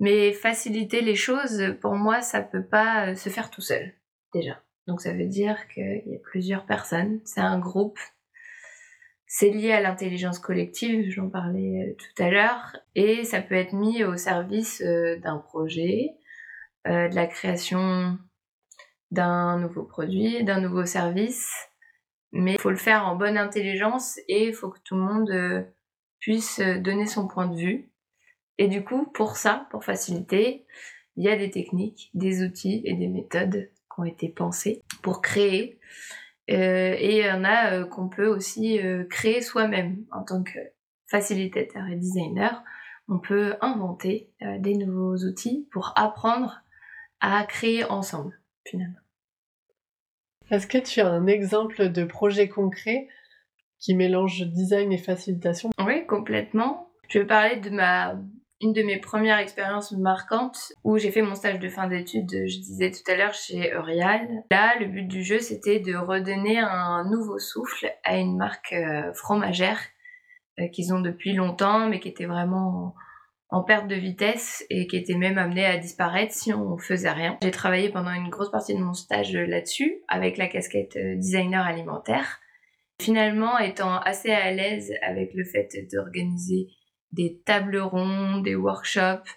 mais 0.00 0.32
faciliter 0.32 1.00
les 1.00 1.14
choses, 1.14 1.62
pour 1.80 1.94
moi, 1.94 2.20
ça 2.20 2.42
peut 2.42 2.64
pas 2.64 3.08
euh, 3.08 3.14
se 3.14 3.28
faire 3.28 3.50
tout 3.50 3.60
seul, 3.60 3.94
déjà. 4.32 4.60
Donc 4.86 5.00
ça 5.00 5.12
veut 5.12 5.26
dire 5.26 5.66
qu'il 5.68 6.02
y 6.06 6.16
a 6.16 6.18
plusieurs 6.22 6.66
personnes, 6.66 7.20
c'est 7.24 7.40
un 7.40 7.58
groupe. 7.58 7.98
C'est 9.26 9.50
lié 9.50 9.72
à 9.72 9.80
l'intelligence 9.80 10.38
collective, 10.38 11.10
j'en 11.10 11.30
parlais 11.30 11.88
euh, 11.88 11.96
tout 11.96 12.22
à 12.22 12.30
l'heure, 12.30 12.76
et 12.94 13.24
ça 13.24 13.40
peut 13.40 13.54
être 13.54 13.72
mis 13.72 14.04
au 14.04 14.16
service 14.16 14.82
d'un 14.82 15.38
projet, 15.38 16.10
de 16.86 17.14
la 17.14 17.26
création 17.26 18.18
d'un 19.10 19.58
nouveau 19.58 19.84
produit, 19.84 20.44
d'un 20.44 20.60
nouveau 20.60 20.84
service. 20.84 21.50
Mais 22.32 22.54
il 22.54 22.60
faut 22.60 22.70
le 22.70 22.76
faire 22.76 23.06
en 23.06 23.14
bonne 23.14 23.38
intelligence 23.38 24.18
et 24.28 24.48
il 24.48 24.54
faut 24.54 24.70
que 24.70 24.80
tout 24.84 24.96
le 24.96 25.02
monde 25.02 25.66
puisse 26.18 26.60
donner 26.60 27.06
son 27.06 27.28
point 27.28 27.46
de 27.46 27.56
vue 27.56 27.90
et 28.58 28.68
du 28.68 28.84
coup, 28.84 29.06
pour 29.06 29.36
ça, 29.36 29.66
pour 29.70 29.84
faciliter, 29.84 30.66
il 31.16 31.24
y 31.24 31.28
a 31.28 31.36
des 31.36 31.50
techniques, 31.50 32.10
des 32.14 32.42
outils 32.42 32.82
et 32.84 32.94
des 32.94 33.08
méthodes 33.08 33.70
qui 33.72 34.00
ont 34.00 34.04
été 34.04 34.28
pensées 34.28 34.82
pour 35.02 35.22
créer 35.22 35.78
et 36.48 37.18
il 37.18 37.24
y 37.24 37.30
en 37.30 37.44
a 37.44 37.84
qu'on 37.84 38.08
peut 38.08 38.26
aussi 38.26 38.80
créer 39.08 39.40
soi-même 39.40 40.04
en 40.12 40.24
tant 40.24 40.42
que 40.42 40.58
facilitateur 41.06 41.86
et 41.86 41.96
designer. 41.96 42.62
On 43.08 43.18
peut 43.18 43.54
inventer 43.60 44.30
des 44.58 44.74
nouveaux 44.74 45.16
outils 45.24 45.68
pour 45.70 45.92
apprendre 45.96 46.63
à 47.20 47.44
créer 47.44 47.84
ensemble, 47.84 48.40
finalement. 48.66 48.98
Est-ce 50.50 50.66
que 50.66 50.78
tu 50.78 51.00
as 51.00 51.08
un 51.08 51.26
exemple 51.26 51.88
de 51.88 52.04
projet 52.04 52.48
concret 52.48 53.08
qui 53.78 53.94
mélange 53.94 54.42
design 54.42 54.92
et 54.92 54.98
facilitation? 54.98 55.70
Oui, 55.84 56.06
complètement. 56.06 56.90
Je 57.08 57.18
vais 57.18 57.26
parler 57.26 57.56
de 57.56 57.70
ma 57.70 58.16
une 58.60 58.72
de 58.72 58.82
mes 58.82 58.98
premières 58.98 59.38
expériences 59.38 59.92
marquantes 59.92 60.72
où 60.84 60.96
j'ai 60.96 61.10
fait 61.10 61.22
mon 61.22 61.34
stage 61.34 61.58
de 61.58 61.68
fin 61.68 61.86
d'études, 61.86 62.30
je 62.30 62.58
disais 62.58 62.90
tout 62.90 63.10
à 63.10 63.16
l'heure, 63.16 63.34
chez 63.34 63.72
Eurial. 63.72 64.26
Là, 64.50 64.78
le 64.78 64.86
but 64.86 65.06
du 65.06 65.22
jeu, 65.22 65.38
c'était 65.40 65.80
de 65.80 65.94
redonner 65.94 66.58
un 66.58 67.04
nouveau 67.10 67.38
souffle 67.38 67.92
à 68.04 68.16
une 68.16 68.36
marque 68.36 68.72
euh, 68.72 69.12
fromagère 69.12 69.80
euh, 70.60 70.68
qu'ils 70.68 70.94
ont 70.94 71.00
depuis 71.00 71.34
longtemps, 71.34 71.88
mais 71.88 72.00
qui 72.00 72.08
était 72.08 72.26
vraiment 72.26 72.94
en 73.54 73.62
perte 73.62 73.86
de 73.86 73.94
vitesse 73.94 74.66
et 74.68 74.88
qui 74.88 74.96
était 74.96 75.14
même 75.14 75.38
amenée 75.38 75.64
à 75.64 75.78
disparaître 75.78 76.34
si 76.34 76.52
on 76.52 76.76
faisait 76.76 77.12
rien. 77.12 77.38
J'ai 77.40 77.52
travaillé 77.52 77.88
pendant 77.88 78.10
une 78.10 78.28
grosse 78.28 78.50
partie 78.50 78.74
de 78.74 78.80
mon 78.80 78.94
stage 78.94 79.32
là-dessus, 79.32 80.00
avec 80.08 80.38
la 80.38 80.48
casquette 80.48 80.96
euh, 80.96 81.14
designer 81.14 81.64
alimentaire. 81.64 82.40
Finalement, 83.00 83.56
étant 83.58 84.00
assez 84.00 84.32
à 84.32 84.50
l'aise 84.50 84.92
avec 85.02 85.34
le 85.34 85.44
fait 85.44 85.68
d'organiser 85.92 86.66
des 87.12 87.40
tables 87.46 87.78
rondes, 87.78 88.42
des 88.42 88.56
workshops, 88.56 89.30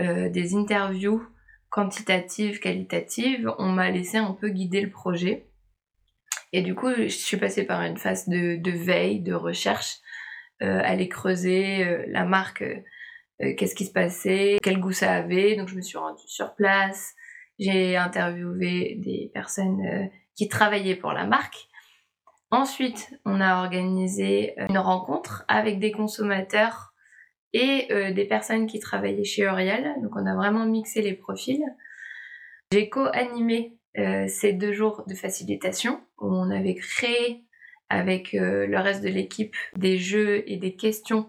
euh, 0.00 0.28
des 0.28 0.54
interviews 0.54 1.26
quantitatives, 1.70 2.60
qualitatives, 2.60 3.50
on 3.58 3.70
m'a 3.70 3.90
laissé 3.90 4.18
un 4.18 4.32
peu 4.32 4.50
guider 4.50 4.82
le 4.82 4.90
projet. 4.90 5.46
Et 6.52 6.60
du 6.60 6.74
coup, 6.74 6.90
je 6.94 7.08
suis 7.08 7.38
passée 7.38 7.64
par 7.64 7.80
une 7.80 7.96
phase 7.96 8.28
de, 8.28 8.70
veille, 8.70 9.20
de 9.20 9.32
recherche, 9.32 9.96
euh, 10.62 10.82
aller 10.84 11.08
creuser 11.08 11.86
euh, 11.86 12.04
la 12.08 12.26
marque, 12.26 12.62
qu'est-ce 13.38 13.74
qui 13.74 13.84
se 13.84 13.92
passait, 13.92 14.58
quel 14.62 14.80
goût 14.80 14.92
ça 14.92 15.12
avait. 15.12 15.56
Donc 15.56 15.68
je 15.68 15.76
me 15.76 15.80
suis 15.80 15.98
rendue 15.98 16.22
sur 16.26 16.54
place, 16.54 17.14
j'ai 17.58 17.96
interviewé 17.96 18.96
des 18.98 19.30
personnes 19.34 20.10
qui 20.36 20.48
travaillaient 20.48 20.96
pour 20.96 21.12
la 21.12 21.26
marque. 21.26 21.68
Ensuite, 22.50 23.14
on 23.24 23.40
a 23.40 23.62
organisé 23.62 24.54
une 24.68 24.78
rencontre 24.78 25.44
avec 25.48 25.78
des 25.78 25.90
consommateurs 25.90 26.92
et 27.52 27.86
euh, 27.90 28.12
des 28.12 28.24
personnes 28.24 28.66
qui 28.66 28.80
travaillaient 28.80 29.24
chez 29.24 29.46
Oriel. 29.46 29.94
Donc 30.02 30.12
on 30.16 30.26
a 30.26 30.34
vraiment 30.34 30.66
mixé 30.66 31.02
les 31.02 31.14
profils. 31.14 31.64
J'ai 32.72 32.88
co-animé 32.88 33.78
euh, 33.98 34.26
ces 34.28 34.52
deux 34.52 34.72
jours 34.72 35.04
de 35.06 35.14
facilitation 35.14 36.00
où 36.18 36.26
on 36.26 36.50
avait 36.50 36.74
créé 36.74 37.44
avec 37.88 38.34
euh, 38.34 38.66
le 38.66 38.78
reste 38.78 39.02
de 39.02 39.08
l'équipe 39.08 39.56
des 39.76 39.98
jeux 39.98 40.44
et 40.46 40.56
des 40.56 40.76
questions 40.76 41.26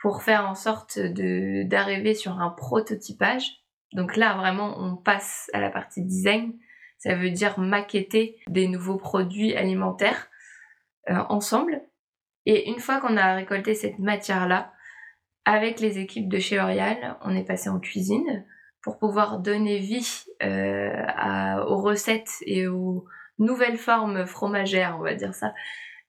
pour 0.00 0.22
faire 0.22 0.48
en 0.48 0.54
sorte 0.54 0.98
d'arriver 0.98 2.14
sur 2.14 2.40
un 2.40 2.50
prototypage. 2.50 3.62
Donc 3.92 4.16
là 4.16 4.34
vraiment 4.34 4.78
on 4.78 4.96
passe 4.96 5.50
à 5.52 5.60
la 5.60 5.70
partie 5.70 6.02
design. 6.02 6.54
Ça 6.98 7.14
veut 7.14 7.30
dire 7.30 7.58
maqueter 7.58 8.38
des 8.48 8.68
nouveaux 8.68 8.98
produits 8.98 9.54
alimentaires 9.56 10.28
ensemble. 11.06 11.82
Et 12.46 12.68
une 12.68 12.78
fois 12.78 13.00
qu'on 13.00 13.16
a 13.16 13.34
récolté 13.34 13.74
cette 13.74 13.98
matière-là, 13.98 14.72
avec 15.44 15.80
les 15.80 15.98
équipes 15.98 16.28
de 16.28 16.38
chez 16.38 16.56
L'Oréal, 16.56 17.16
on 17.22 17.34
est 17.34 17.44
passé 17.44 17.68
en 17.68 17.80
cuisine 17.80 18.44
pour 18.82 18.98
pouvoir 18.98 19.40
donner 19.40 19.78
vie 19.78 20.24
euh, 20.42 21.64
aux 21.66 21.80
recettes 21.80 22.32
et 22.46 22.66
aux 22.66 23.04
nouvelles 23.38 23.76
formes 23.76 24.26
fromagères, 24.26 24.96
on 24.98 25.02
va 25.02 25.14
dire 25.14 25.34
ça, 25.34 25.52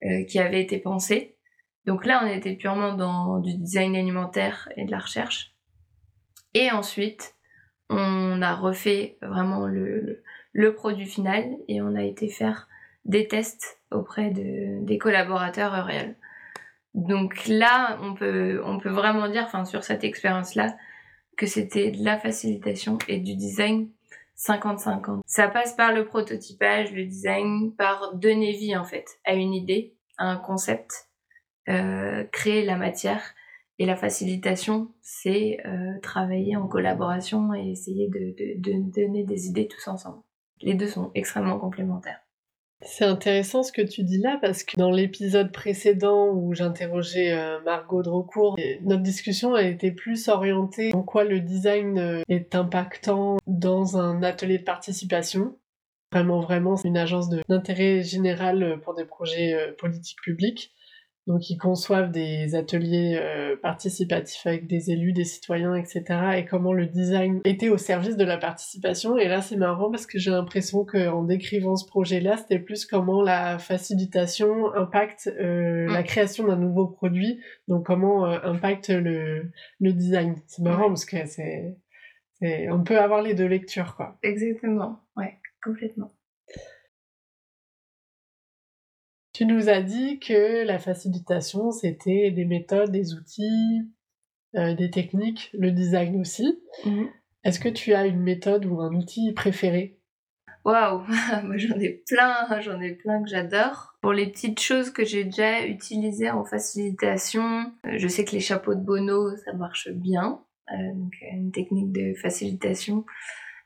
euh, 0.04 0.24
qui 0.26 0.40
avaient 0.40 0.62
été 0.62 0.78
pensées. 0.80 1.36
Donc 1.86 2.06
là, 2.06 2.22
on 2.24 2.28
était 2.28 2.56
purement 2.56 2.94
dans 2.94 3.40
du 3.40 3.58
design 3.58 3.96
alimentaire 3.96 4.70
et 4.78 4.86
de 4.86 4.92
la 4.92 5.00
recherche. 5.00 5.56
Et 6.54 6.72
ensuite, 6.72 7.36
on 7.90 8.42
a 8.42 8.56
refait 8.56 9.18
vraiment 9.22 9.68
le, 9.68 10.24
produit 10.76 11.06
final 11.06 11.46
et 11.68 11.82
on 11.82 11.96
a 11.96 12.04
été 12.04 12.30
faire 12.30 12.68
des 13.06 13.28
tests 13.28 13.80
auprès 13.92 14.30
de, 14.30 14.86
des 14.86 14.98
collaborateurs 14.98 15.76
L'Oréal. 15.76 16.16
Donc 16.94 17.48
là, 17.48 17.98
on 18.02 18.14
peut, 18.14 18.62
on 18.66 18.80
peut 18.80 18.90
vraiment 18.90 19.28
dire, 19.30 19.50
sur 19.66 19.84
cette 19.84 20.04
expérience-là, 20.04 20.76
que 21.38 21.46
c'était 21.46 21.92
de 21.92 22.04
la 22.04 22.18
facilitation 22.18 22.98
et 23.08 23.20
du 23.20 23.36
design 23.36 23.90
50-50. 24.38 25.22
Ça 25.26 25.48
passe 25.48 25.74
par 25.74 25.94
le 25.94 26.06
prototypage, 26.06 26.92
le 26.92 27.06
design, 27.06 27.74
par 27.76 28.16
donner 28.16 28.52
vie, 28.52 28.76
en 28.76 28.84
fait, 28.84 29.06
à 29.26 29.34
une 29.34 29.54
idée, 29.54 29.96
à 30.18 30.26
un 30.26 30.38
concept, 30.38 31.10
euh, 31.70 32.24
créer 32.32 32.66
la 32.66 32.78
matière. 32.78 33.34
Et 33.80 33.86
la 33.86 33.96
facilitation, 33.96 34.92
c'est 35.02 35.58
euh, 35.66 36.00
travailler 36.04 36.56
en 36.56 36.68
collaboration 36.68 37.54
et 37.56 37.72
essayer 37.72 38.10
de, 38.10 38.36
de 38.38 38.92
donner 38.92 39.24
des 39.24 39.48
idées 39.48 39.68
tous 39.68 39.88
ensemble. 39.88 40.22
Les 40.62 40.76
deux 40.76 40.88
sont 40.88 41.10
extrêmement 41.16 41.58
complémentaires. 41.58 42.20
C'est 42.84 43.06
intéressant 43.06 43.64
ce 43.64 43.72
que 43.72 43.82
tu 43.82 44.04
dis 44.04 44.20
là 44.20 44.38
parce 44.42 44.64
que 44.64 44.78
dans 44.78 44.92
l'épisode 44.92 45.52
précédent 45.52 46.30
où 46.32 46.54
j'interrogeais 46.54 47.32
euh, 47.32 47.60
Margot 47.62 48.04
Drocourt, 48.04 48.58
notre 48.84 49.02
discussion 49.02 49.56
a 49.56 49.64
été 49.64 49.92
plus 49.92 50.28
orientée 50.30 50.94
en 50.94 51.02
quoi 51.02 51.24
le 51.24 51.40
design 51.40 52.24
est 52.28 52.54
impactant 52.56 53.38
dans 53.48 53.98
un 53.98 54.22
atelier 54.22 54.60
de 54.60 54.64
participation. 54.64 55.58
Vraiment, 56.12 56.42
vraiment, 56.42 56.76
une 56.84 56.98
agence 56.98 57.30
d'intérêt 57.48 58.04
général 58.04 58.80
pour 58.84 58.94
des 58.96 59.06
projets 59.06 59.74
politiques 59.80 60.22
publics. 60.22 60.72
Donc 61.28 61.50
ils 61.50 61.58
conçoivent 61.58 62.12
des 62.12 62.56
ateliers 62.56 63.20
euh, 63.22 63.56
participatifs 63.56 64.46
avec 64.46 64.68
des 64.68 64.92
élus, 64.92 65.14
des 65.14 65.24
citoyens, 65.24 65.76
etc. 65.76 66.04
Et 66.38 66.46
comment 66.46 66.74
le 66.74 66.88
design 66.88 67.42
était 67.46 67.70
au 67.70 67.78
service 67.78 68.18
de 68.18 68.26
la 68.26 68.38
participation. 68.38 69.18
Et 69.18 69.28
là 69.28 69.42
c'est 69.42 69.56
marrant 69.56 69.92
parce 69.92 70.08
que 70.08 70.18
j'ai 70.18 70.32
l'impression 70.32 70.84
qu'en 70.84 71.24
décrivant 71.24 71.76
ce 71.76 71.86
projet-là, 71.86 72.38
c'était 72.38 72.60
plus 72.60 72.86
comment 72.86 73.22
la 73.22 73.60
facilitation 73.60 74.74
impacte 74.74 75.28
euh, 75.40 75.88
la 75.92 76.04
création 76.04 76.48
d'un 76.48 76.58
nouveau 76.58 76.88
produit. 76.88 77.40
Donc 77.68 77.86
comment 77.86 78.26
euh, 78.26 78.40
impacte 78.44 78.90
le, 78.90 79.52
le 79.80 79.94
design. 79.94 80.36
C'est 80.48 80.64
marrant 80.64 80.88
parce 80.88 81.06
que 81.06 81.18
c'est, 81.28 81.78
on 82.72 82.84
peut 82.84 83.00
avoir 83.00 83.22
les 83.22 83.36
deux 83.36 83.46
lectures 83.46 83.96
quoi. 83.96 84.18
Exactement, 84.24 85.00
ouais, 85.16 85.38
complètement. 85.64 86.12
Tu 89.34 89.46
nous 89.46 89.70
as 89.70 89.82
dit 89.82 90.20
que 90.20 90.66
la 90.66 90.78
facilitation, 90.78 91.72
c'était 91.72 92.32
des 92.32 92.46
méthodes, 92.46 92.92
des 92.92 93.14
outils, 93.14 93.90
euh, 94.56 94.76
des 94.76 94.90
techniques, 94.90 95.50
le 95.54 95.72
design 95.72 96.20
aussi. 96.20 96.62
Mhm. 96.86 97.10
Est-ce 97.44 97.60
que 97.60 97.70
tu 97.70 97.94
as 97.94 98.06
une 98.06 98.20
méthode 98.20 98.66
ou 98.66 98.82
un 98.82 98.94
outil 98.94 99.32
préféré? 99.34 99.98
Waouh, 100.66 101.04
moi 101.44 101.58
j'en 101.58 101.80
ai 101.80 102.04
plein, 102.08 102.60
j'en 102.60 102.80
ai 102.82 102.92
plein 102.92 103.24
que 103.24 103.30
j'adore. 103.30 103.96
Pour 104.02 104.14
les 104.14 104.28
petites 104.28 104.60
choses 104.60 104.92
que 104.92 105.06
j'ai 105.06 105.24
déjà 105.24 105.66
utilisées 105.66 106.30
en 106.30 106.44
facilitation, 106.44 107.72
euh, 107.88 107.98
je 107.98 108.08
sais 108.08 108.26
que 108.26 108.32
les 108.32 108.42
chapeaux 108.42 108.76
de 108.76 108.82
Bono, 108.82 109.36
ça 109.38 109.54
marche 109.54 109.90
bien. 109.90 110.44
Euh, 110.72 110.94
donc 110.94 111.14
une 111.32 111.52
technique 111.52 111.92
de 111.92 112.14
facilitation 112.16 113.06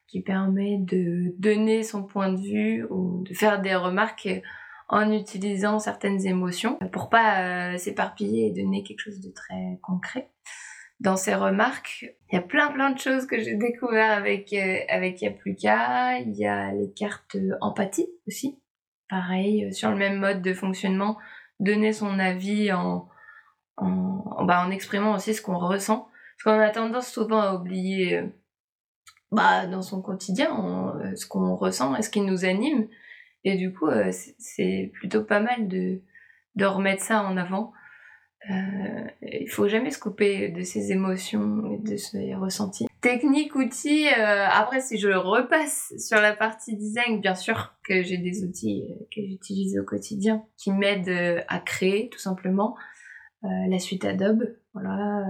qui 0.07 0.21
permet 0.21 0.77
de 0.77 1.35
donner 1.39 1.83
son 1.83 2.03
point 2.03 2.31
de 2.31 2.39
vue 2.39 2.85
ou 2.89 3.23
de 3.23 3.33
faire 3.33 3.61
des 3.61 3.75
remarques 3.75 4.29
en 4.87 5.11
utilisant 5.11 5.79
certaines 5.79 6.25
émotions 6.25 6.77
pour 6.91 7.09
pas 7.09 7.73
euh, 7.73 7.77
s'éparpiller 7.77 8.47
et 8.47 8.51
donner 8.51 8.83
quelque 8.83 8.99
chose 8.99 9.19
de 9.19 9.31
très 9.31 9.79
concret. 9.81 10.29
Dans 10.99 11.17
ces 11.17 11.35
remarques, 11.35 12.05
il 12.29 12.35
y 12.35 12.37
a 12.37 12.41
plein 12.41 12.71
plein 12.71 12.91
de 12.91 12.99
choses 12.99 13.25
que 13.25 13.39
j'ai 13.39 13.55
découvert 13.55 14.11
avec 14.11 14.53
euh, 14.53 14.77
avec 14.89 15.21
Yapluka. 15.21 16.19
Il 16.19 16.35
y 16.35 16.45
a 16.45 16.71
les 16.71 16.91
cartes 16.91 17.35
empathie 17.61 18.07
aussi. 18.27 18.59
Pareil, 19.09 19.65
euh, 19.65 19.71
sur 19.71 19.89
le 19.89 19.97
même 19.97 20.19
mode 20.19 20.41
de 20.41 20.53
fonctionnement, 20.53 21.17
donner 21.59 21.91
son 21.91 22.17
avis 22.19 22.71
en 22.71 23.09
en, 23.77 24.45
bah, 24.45 24.65
en 24.65 24.71
exprimant 24.71 25.15
aussi 25.15 25.33
ce 25.33 25.41
qu'on 25.41 25.57
ressent. 25.57 26.07
Parce 26.37 26.57
qu'on 26.57 26.63
a 26.63 26.69
tendance 26.69 27.07
souvent 27.07 27.41
à 27.41 27.55
oublier 27.55 28.21
bah, 29.31 29.67
dans 29.67 29.81
son 29.81 30.01
quotidien 30.01 30.93
ce 31.15 31.25
qu'on 31.25 31.55
ressent 31.55 31.95
et 31.95 32.01
ce 32.01 32.09
qui 32.09 32.21
nous 32.21 32.45
anime. 32.45 32.87
Et 33.45 33.57
du 33.57 33.71
coup, 33.71 33.87
euh, 33.87 34.11
c'est 34.39 34.91
plutôt 34.95 35.23
pas 35.23 35.39
mal 35.39 35.67
de, 35.67 36.01
remettre 36.59 37.03
ça 37.03 37.23
en 37.23 37.37
avant. 37.37 37.71
Euh, 38.49 39.07
il 39.21 39.49
faut 39.49 39.67
jamais 39.67 39.91
se 39.91 39.99
couper 39.99 40.49
de 40.49 40.63
ses 40.63 40.91
émotions 40.91 41.71
et 41.71 41.77
de 41.77 41.95
ses 41.95 42.33
ressentis. 42.35 42.87
Technique, 43.01 43.55
outils, 43.55 44.07
euh, 44.07 44.47
après 44.47 44.81
si 44.81 44.97
je 44.97 45.09
repasse 45.09 45.93
sur 45.97 46.19
la 46.19 46.35
partie 46.35 46.75
design, 46.75 47.21
bien 47.21 47.35
sûr 47.35 47.75
que 47.87 48.01
j'ai 48.01 48.17
des 48.17 48.43
outils 48.43 48.83
euh, 48.89 49.03
que 49.15 49.21
j'utilise 49.21 49.77
au 49.79 49.83
quotidien 49.83 50.43
qui 50.57 50.71
m'aident 50.71 51.43
à 51.47 51.59
créer 51.59 52.09
tout 52.09 52.19
simplement. 52.19 52.75
la 53.43 53.77
suite 53.77 54.05
Adobe, 54.05 54.57
voilà, 54.73 55.23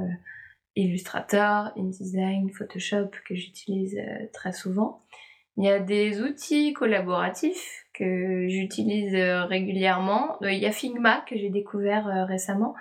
Illustrator, 0.77 1.71
InDesign, 1.77 2.49
Photoshop 2.49 3.11
que 3.27 3.35
j'utilise 3.35 3.97
très 4.31 4.53
souvent. 4.53 5.03
Il 5.57 5.65
y 5.65 5.69
a 5.69 5.79
des 5.79 6.21
outils 6.21 6.73
collaboratifs 6.73 7.84
que 7.97 8.47
j'utilise 8.47 9.15
régulièrement. 9.15 10.37
Il 10.41 10.57
y 10.57 10.65
a 10.65 10.71
Figma 10.71 11.23
que 11.27 11.37
j'ai 11.37 11.49
découvert 11.49 12.25
récemment 12.27 12.75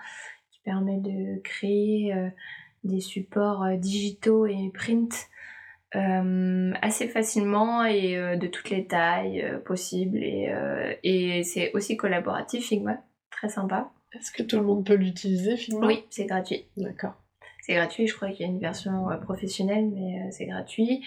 qui 0.51 0.61
permet 0.65 0.99
de 0.99 1.41
créer 1.43 2.15
des 2.83 3.01
supports 3.01 3.65
digitaux 3.77 4.47
et 4.47 4.71
print 4.75 5.29
assez 5.93 7.07
facilement 7.09 7.85
et 7.85 8.37
de 8.37 8.47
toutes 8.49 8.71
les 8.71 8.87
tailles 8.87 9.45
possibles. 9.65 10.19
Et, 10.19 10.53
et 11.05 11.45
c'est 11.45 11.73
aussi 11.73 11.97
collaboratif 11.97 12.67
Figma, 12.67 12.99
très 13.31 13.49
sympa. 13.49 13.93
Est-ce 14.13 14.33
que 14.33 14.43
tout 14.43 14.57
le 14.57 14.65
monde 14.65 14.85
peut 14.85 14.95
l'utiliser 14.95 15.57
Figma? 15.57 15.87
Oui, 15.87 16.05
c'est 16.11 16.27
gratuit. 16.27 16.67
D'accord. 16.77 17.15
C'est 17.63 17.75
gratuit, 17.75 18.07
je 18.07 18.15
crois 18.15 18.31
qu'il 18.31 18.45
y 18.45 18.49
a 18.49 18.53
une 18.53 18.61
version 18.61 19.07
professionnelle, 19.23 19.89
mais 19.95 20.31
c'est 20.31 20.47
gratuit. 20.47 21.05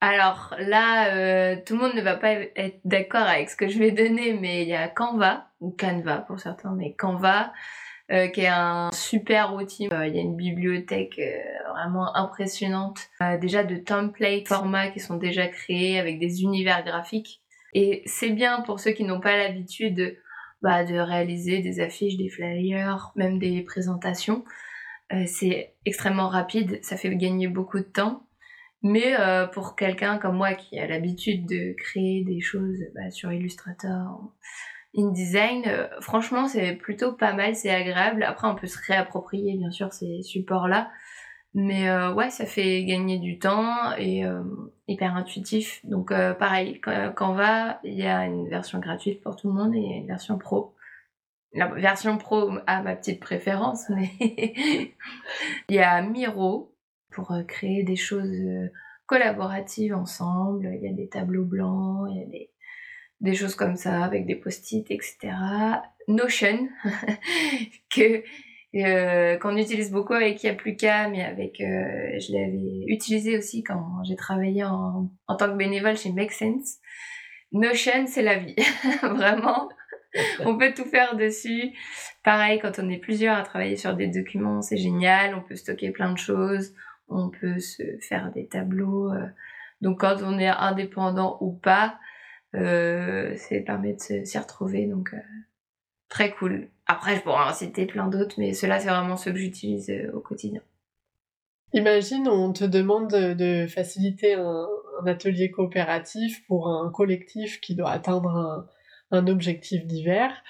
Alors 0.00 0.54
là, 0.58 1.14
euh, 1.14 1.56
tout 1.66 1.74
le 1.74 1.80
monde 1.80 1.94
ne 1.94 2.00
va 2.00 2.16
pas 2.16 2.32
être 2.32 2.80
d'accord 2.84 3.26
avec 3.26 3.50
ce 3.50 3.56
que 3.56 3.68
je 3.68 3.78
vais 3.78 3.90
donner, 3.90 4.32
mais 4.32 4.62
il 4.62 4.68
y 4.68 4.74
a 4.74 4.88
Canva, 4.88 5.48
ou 5.60 5.76
Canva 5.78 6.18
pour 6.26 6.40
certains, 6.40 6.74
mais 6.74 6.94
Canva, 6.94 7.52
euh, 8.10 8.28
qui 8.28 8.40
est 8.40 8.46
un 8.46 8.90
super 8.92 9.54
outil. 9.54 9.88
Euh, 9.92 10.06
il 10.06 10.16
y 10.16 10.18
a 10.18 10.22
une 10.22 10.36
bibliothèque 10.36 11.20
vraiment 11.68 12.16
impressionnante, 12.16 13.10
déjà 13.42 13.62
de 13.62 13.76
templates, 13.76 14.48
formats 14.48 14.88
qui 14.88 15.00
sont 15.00 15.16
déjà 15.16 15.48
créés 15.48 15.98
avec 15.98 16.18
des 16.18 16.42
univers 16.42 16.82
graphiques. 16.82 17.42
Et 17.74 18.02
c'est 18.06 18.30
bien 18.30 18.62
pour 18.62 18.80
ceux 18.80 18.92
qui 18.92 19.04
n'ont 19.04 19.20
pas 19.20 19.36
l'habitude 19.36 20.18
bah, 20.62 20.82
de 20.82 20.96
réaliser 20.96 21.60
des 21.60 21.80
affiches, 21.80 22.16
des 22.16 22.30
flyers, 22.30 23.12
même 23.16 23.38
des 23.38 23.60
présentations. 23.62 24.44
c'est 25.26 25.74
extrêmement 25.84 26.28
rapide, 26.28 26.78
ça 26.82 26.96
fait 26.96 27.14
gagner 27.16 27.48
beaucoup 27.48 27.78
de 27.78 27.84
temps. 27.84 28.26
Mais 28.82 29.18
euh, 29.18 29.46
pour 29.46 29.76
quelqu'un 29.76 30.18
comme 30.18 30.36
moi 30.36 30.54
qui 30.54 30.78
a 30.78 30.86
l'habitude 30.86 31.46
de 31.46 31.74
créer 31.76 32.24
des 32.24 32.40
choses 32.40 32.78
bah, 32.94 33.10
sur 33.10 33.30
Illustrator, 33.30 34.32
InDesign, 34.96 35.64
euh, 35.66 35.88
franchement 36.00 36.48
c'est 36.48 36.74
plutôt 36.76 37.12
pas 37.12 37.34
mal, 37.34 37.54
c'est 37.54 37.70
agréable. 37.70 38.22
Après 38.22 38.48
on 38.48 38.54
peut 38.54 38.66
se 38.66 38.78
réapproprier 38.86 39.56
bien 39.58 39.70
sûr 39.70 39.92
ces 39.92 40.22
supports-là. 40.22 40.90
Mais 41.52 41.90
euh, 41.90 42.14
ouais, 42.14 42.30
ça 42.30 42.46
fait 42.46 42.84
gagner 42.84 43.18
du 43.18 43.38
temps 43.38 43.92
et 43.98 44.22
hyper 44.88 45.16
intuitif. 45.16 45.84
Donc 45.84 46.10
pareil, 46.38 46.80
Canva, 47.16 47.80
il 47.84 47.94
y 47.94 48.06
a 48.06 48.24
une 48.24 48.48
version 48.48 48.78
gratuite 48.78 49.20
pour 49.22 49.36
tout 49.36 49.48
le 49.48 49.54
monde 49.54 49.74
et 49.74 49.78
une 49.78 50.06
version 50.06 50.38
pro. 50.38 50.74
La 51.52 51.66
version 51.66 52.16
pro 52.16 52.52
a 52.68 52.82
ma 52.82 52.94
petite 52.94 53.20
préférence, 53.20 53.88
mais 53.88 54.10
il 55.68 55.74
y 55.74 55.80
a 55.80 56.00
Miro 56.02 56.72
pour 57.10 57.32
euh, 57.32 57.42
créer 57.42 57.82
des 57.82 57.96
choses 57.96 58.30
euh, 58.30 58.68
collaboratives 59.06 59.94
ensemble. 59.94 60.70
Il 60.74 60.82
y 60.82 60.88
a 60.88 60.92
des 60.92 61.08
tableaux 61.08 61.44
blancs, 61.44 62.08
il 62.10 62.20
y 62.20 62.22
a 62.22 62.26
des, 63.20 63.34
choses 63.34 63.54
comme 63.54 63.76
ça 63.76 64.04
avec 64.04 64.26
des 64.26 64.36
post-it, 64.36 64.90
etc. 64.90 65.32
Notion, 66.08 66.68
que 67.90 68.22
euh, 68.76 69.36
qu'on 69.38 69.56
utilise 69.56 69.90
beaucoup 69.90 70.12
avec 70.12 70.42
Yapluka, 70.42 71.08
mais 71.08 71.24
avec 71.24 71.56
je 71.58 72.32
l'avais 72.32 72.84
utilisé 72.86 73.36
aussi 73.36 73.62
quand 73.64 74.02
j'ai 74.04 74.16
travaillé 74.16 74.64
en, 74.64 75.10
en, 75.26 75.36
tant 75.36 75.50
que 75.50 75.56
bénévole 75.56 75.96
chez 75.96 76.12
Make 76.12 76.32
Sense. 76.32 76.78
Notion, 77.52 78.06
c'est 78.06 78.22
la 78.22 78.38
vie, 78.38 78.54
vraiment. 79.02 79.68
on 80.40 80.56
peut 80.56 80.72
tout 80.72 80.84
faire 80.84 81.16
dessus. 81.16 81.72
Pareil, 82.22 82.60
quand 82.60 82.78
on 82.78 82.88
est 82.88 82.98
plusieurs 82.98 83.36
à 83.36 83.42
travailler 83.42 83.76
sur 83.76 83.94
des 83.94 84.06
documents, 84.06 84.62
c'est 84.62 84.76
génial. 84.76 85.34
On 85.34 85.42
peut 85.42 85.56
stocker 85.56 85.90
plein 85.90 86.12
de 86.12 86.18
choses 86.18 86.74
on 87.10 87.30
peut 87.30 87.58
se 87.58 87.82
faire 88.00 88.30
des 88.32 88.46
tableaux. 88.46 89.12
Euh. 89.12 89.26
donc 89.80 90.00
quand 90.00 90.16
on 90.22 90.38
est 90.38 90.48
indépendant 90.48 91.38
ou 91.40 91.52
pas, 91.52 91.98
euh, 92.54 93.36
ça 93.36 93.56
permet 93.60 93.94
de 93.94 94.24
s'y 94.24 94.38
retrouver. 94.38 94.86
Donc 94.86 95.12
euh, 95.12 95.18
très 96.08 96.32
cool. 96.32 96.68
Après, 96.86 97.16
je 97.16 97.20
pourrais 97.22 97.44
en 97.44 97.52
citer 97.52 97.86
plein 97.86 98.08
d'autres, 98.08 98.36
mais 98.38 98.52
cela 98.54 98.78
c'est 98.78 98.88
vraiment 98.88 99.16
ceux 99.16 99.32
que 99.32 99.38
j'utilise 99.38 99.92
au 100.12 100.20
quotidien. 100.20 100.60
Imagine, 101.72 102.28
on 102.28 102.52
te 102.52 102.64
demande 102.64 103.10
de, 103.10 103.66
faciliter 103.68 104.34
un, 104.34 104.66
atelier 105.06 105.50
coopératif 105.50 106.44
pour 106.46 106.68
un 106.68 106.90
collectif 106.90 107.60
qui 107.60 107.76
doit 107.76 107.92
atteindre 107.92 108.66
un 109.12 109.26
objectif 109.28 109.86
divers. 109.86 110.42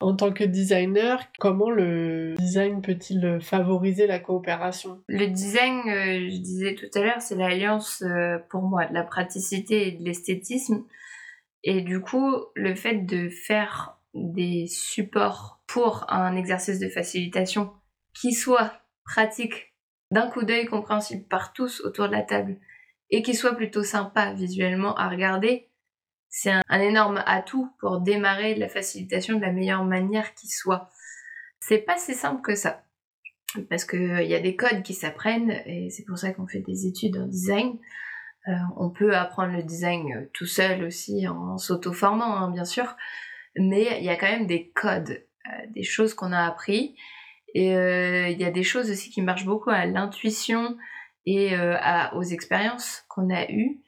En 0.00 0.14
tant 0.14 0.32
que 0.32 0.44
designer, 0.44 1.24
comment 1.38 1.70
le 1.70 2.34
design 2.34 2.82
peut-il 2.82 3.38
favoriser 3.40 4.06
la 4.06 4.18
coopération? 4.18 5.02
Le 5.08 5.26
design, 5.26 5.88
euh, 5.88 6.28
je 6.30 6.36
disais 6.36 6.74
tout 6.74 6.98
à 6.98 7.02
l'heure, 7.02 7.20
c'est 7.20 7.34
l'alliance 7.34 8.02
euh, 8.02 8.38
pour 8.50 8.62
moi 8.62 8.84
de 8.86 8.92
la 8.92 9.04
praticité 9.04 9.88
et 9.88 9.92
de 9.92 10.04
l'esthétisme. 10.04 10.84
Et 11.64 11.80
du 11.80 12.00
coup, 12.00 12.34
le 12.54 12.74
fait 12.74 13.06
de 13.06 13.30
faire 13.30 13.98
des 14.14 14.66
supports 14.66 15.62
pour 15.66 16.04
un 16.08 16.36
exercice 16.36 16.78
de 16.78 16.88
facilitation 16.88 17.72
qui 18.14 18.32
soit 18.32 18.72
pratique, 19.04 19.74
d'un 20.10 20.28
coup 20.28 20.44
d'œil 20.44 20.66
compréhensible 20.66 21.24
par 21.24 21.52
tous 21.52 21.80
autour 21.80 22.06
de 22.06 22.12
la 22.12 22.22
table, 22.22 22.58
et 23.10 23.22
qui 23.22 23.34
soit 23.34 23.54
plutôt 23.54 23.82
sympa 23.82 24.32
visuellement 24.32 24.94
à 24.96 25.08
regarder, 25.08 25.68
c'est 26.38 26.50
un, 26.50 26.80
énorme 26.80 27.22
atout 27.24 27.70
pour 27.80 28.02
démarrer 28.02 28.54
la 28.56 28.68
facilitation 28.68 29.36
de 29.36 29.40
la 29.40 29.52
meilleure 29.52 29.84
manière 29.84 30.34
qui 30.34 30.48
soit. 30.48 30.90
C'est 31.60 31.78
pas 31.78 31.96
si 31.96 32.12
simple 32.12 32.42
que 32.42 32.54
ça. 32.54 32.84
Parce 33.70 33.86
qu'il 33.86 34.10
euh, 34.10 34.22
y 34.22 34.34
a 34.34 34.40
des 34.40 34.54
codes 34.54 34.82
qui 34.82 34.92
s'apprennent 34.92 35.62
et 35.64 35.88
c'est 35.88 36.04
pour 36.04 36.18
ça 36.18 36.34
qu'on 36.34 36.46
fait 36.46 36.60
des 36.60 36.86
études 36.86 37.16
en 37.16 37.26
design. 37.26 37.78
Euh, 38.48 38.52
on 38.76 38.90
peut 38.90 39.16
apprendre 39.16 39.54
le 39.54 39.62
design 39.62 40.12
euh, 40.12 40.30
tout 40.34 40.44
seul 40.44 40.84
aussi 40.84 41.26
en 41.26 41.56
s'auto-formant, 41.56 42.36
hein, 42.36 42.50
bien 42.50 42.66
sûr. 42.66 42.96
Mais 43.56 43.96
il 43.98 44.04
y 44.04 44.10
a 44.10 44.16
quand 44.16 44.30
même 44.30 44.46
des 44.46 44.68
codes, 44.74 45.24
des 45.70 45.84
choses 45.84 46.12
qu'on 46.12 46.32
a 46.32 46.44
appris. 46.44 46.96
Et 47.54 47.70
il 47.70 48.38
y 48.38 48.44
a 48.44 48.50
des 48.50 48.62
choses 48.62 48.90
aussi 48.90 49.08
qui 49.08 49.22
marchent 49.22 49.46
beaucoup 49.46 49.70
à 49.70 49.86
l'intuition 49.86 50.76
et 51.24 51.56
aux 52.12 52.22
expériences 52.22 53.06
qu'on 53.08 53.30
a 53.34 53.50
eues. 53.50 53.80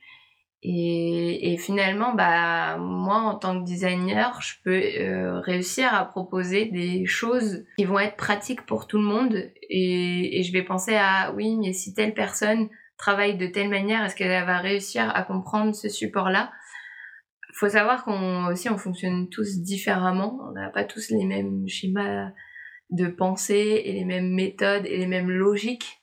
Et, 0.62 1.56
finalement, 1.58 2.14
bah, 2.14 2.78
moi, 2.78 3.16
en 3.16 3.34
tant 3.36 3.60
que 3.60 3.64
designer, 3.64 4.40
je 4.42 4.54
peux 4.64 4.82
euh, 5.00 5.40
réussir 5.40 5.94
à 5.94 6.04
proposer 6.04 6.66
des 6.66 7.06
choses 7.06 7.64
qui 7.76 7.84
vont 7.84 8.00
être 8.00 8.16
pratiques 8.16 8.66
pour 8.66 8.86
tout 8.88 8.98
le 8.98 9.04
monde. 9.04 9.36
Et, 9.70 10.42
je 10.42 10.52
vais 10.52 10.62
penser 10.62 10.96
à, 10.96 11.32
oui, 11.34 11.56
mais 11.56 11.72
si 11.72 11.94
telle 11.94 12.12
personne 12.12 12.68
travaille 12.96 13.36
de 13.36 13.46
telle 13.46 13.68
manière, 13.68 14.04
est-ce 14.04 14.16
qu'elle 14.16 14.44
va 14.44 14.58
réussir 14.58 15.08
à 15.14 15.22
comprendre 15.22 15.74
ce 15.74 15.88
support-là? 15.88 16.50
Faut 17.54 17.68
savoir 17.68 18.04
qu'on 18.04 18.46
aussi 18.46 18.68
on 18.68 18.78
fonctionne 18.78 19.28
tous 19.28 19.60
différemment. 19.60 20.38
On 20.48 20.52
n'a 20.52 20.70
pas 20.70 20.84
tous 20.84 21.10
les 21.10 21.24
mêmes 21.24 21.66
schémas 21.68 22.30
de 22.90 23.06
pensée 23.06 23.82
et 23.84 23.92
les 23.92 24.04
mêmes 24.04 24.32
méthodes 24.32 24.86
et 24.86 24.96
les 24.96 25.06
mêmes 25.06 25.30
logiques. 25.30 26.00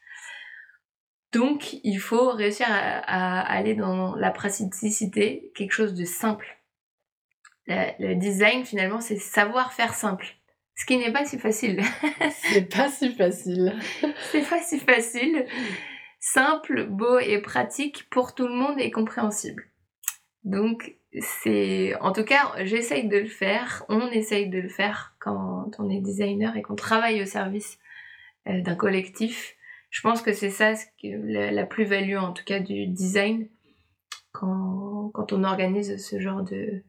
Donc, 1.36 1.82
il 1.84 2.00
faut 2.00 2.30
réussir 2.30 2.66
à, 2.70 3.42
aller 3.42 3.76
dans 3.76 4.16
la 4.16 4.32
praticité, 4.32 5.52
quelque 5.54 5.74
chose 5.74 5.94
de 5.94 6.06
simple. 6.06 6.48
Le, 7.68 8.14
design, 8.16 8.64
finalement, 8.64 9.02
c'est 9.02 9.18
savoir 9.18 9.74
faire 9.74 9.96
simple. 9.96 10.28
Ce 10.76 10.86
qui 10.86 10.96
n'est 10.96 11.12
pas 11.12 11.26
si 11.26 11.38
facile. 11.38 11.82
c'est 12.32 12.74
pas 12.74 12.88
si 12.88 13.14
facile. 13.14 13.78
c'est 14.32 14.50
pas 14.50 14.62
si 14.62 14.80
facile. 14.80 15.46
Simple, 16.22 16.86
beau 16.86 17.20
et 17.20 17.42
pratique 17.42 18.10
pour 18.10 18.34
tout 18.34 18.48
le 18.48 18.56
monde 18.56 18.80
et 18.80 18.90
compréhensible. 18.90 19.66
Donc, 20.46 20.96
c'est. 21.20 21.96
En 22.00 22.14
tout 22.14 22.24
cas, 22.24 22.54
j'essaye 22.64 23.10
de 23.10 23.18
le 23.18 23.28
faire. 23.28 23.84
On 23.90 24.10
essaye 24.10 24.50
de 24.50 24.60
le 24.60 24.70
faire 24.70 25.18
quand 25.20 25.70
on 25.80 25.90
est 25.90 26.00
designer 26.00 26.56
et 26.56 26.62
qu'on 26.62 26.76
travaille 26.76 27.22
au 27.22 27.26
service 27.26 27.78
euh, 28.48 28.62
d'un 28.62 28.76
collectif 28.76 29.55
je 29.96 30.02
pense 30.02 30.22
que 30.22 30.34
c'est 30.34 30.50
ça 30.50 30.74
la, 31.04 31.66
plus-value 31.66 32.18
en 32.18 32.34
tout 32.34 32.44
cas 32.44 32.60
du 32.60 32.86
design 32.86 33.48
quand, 34.34 35.32
on 35.32 35.44
organise 35.46 35.96
ce 36.06 36.20
genre 36.20 36.44
de 36.44 36.84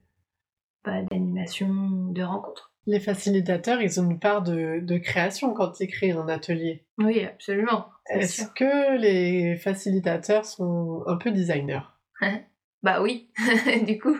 bah, 0.85 1.03
d'animation, 1.03 1.69
de 2.11 2.23
rencontre. 2.25 2.73
Les 2.85 2.99
facilitateurs, 2.99 3.81
ils 3.81 4.01
ont 4.01 4.11
une 4.11 4.19
part 4.19 4.43
de, 4.43 4.99
création 4.99 5.55
quand 5.55 5.79
ils 5.79 5.87
créent 5.87 6.11
un 6.11 6.29
atelier. 6.29 6.85
Oui, 6.99 7.25
absolument. 7.25 7.87
Est-ce 8.11 8.49
que 8.49 8.99
les 8.99 9.55
facilitateurs 9.55 10.45
sont 10.45 11.05
un 11.07 11.17
peu 11.17 11.31
designers? 11.31 11.87
Bah 12.83 13.03
oui, 13.03 13.31
du 13.87 13.99
coup, 13.99 14.17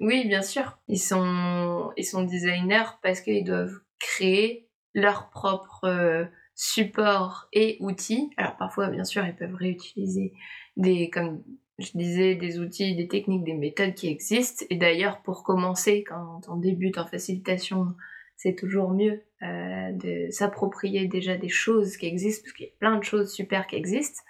oui, 0.00 0.26
bien 0.26 0.42
sûr. 0.42 0.78
Ils 0.88 0.98
sont, 0.98 1.92
ils 1.96 2.04
sont 2.04 2.22
designers 2.22 2.98
parce 3.00 3.20
qu'ils 3.20 3.44
doivent 3.44 3.78
créer 4.00 4.68
leur 4.92 5.30
propre 5.30 5.84
euh, 5.84 6.24
supports 6.62 7.48
et 7.52 7.76
outils. 7.80 8.30
Alors 8.36 8.56
parfois, 8.56 8.88
bien 8.88 9.02
sûr, 9.02 9.26
ils 9.26 9.34
peuvent 9.34 9.56
réutiliser 9.56 10.32
des, 10.76 11.10
comme 11.10 11.42
je 11.80 11.90
disais, 11.96 12.36
des 12.36 12.60
outils, 12.60 12.94
des 12.94 13.08
techniques, 13.08 13.42
des 13.42 13.54
méthodes 13.54 13.94
qui 13.94 14.06
existent. 14.06 14.64
Et 14.70 14.76
d'ailleurs, 14.76 15.22
pour 15.22 15.42
commencer, 15.42 16.04
quand 16.04 16.42
on 16.48 16.56
débute 16.56 16.98
en 16.98 17.06
facilitation, 17.06 17.88
c'est 18.36 18.54
toujours 18.54 18.92
mieux 18.92 19.24
euh, 19.42 19.90
de 19.92 20.30
s'approprier 20.30 21.08
déjà 21.08 21.36
des 21.36 21.48
choses 21.48 21.96
qui 21.96 22.06
existent, 22.06 22.44
parce 22.44 22.52
qu'il 22.54 22.66
y 22.66 22.68
a 22.68 22.72
plein 22.78 22.96
de 22.96 23.02
choses 23.02 23.34
super 23.34 23.66
qui 23.66 23.74
existent. 23.74 24.22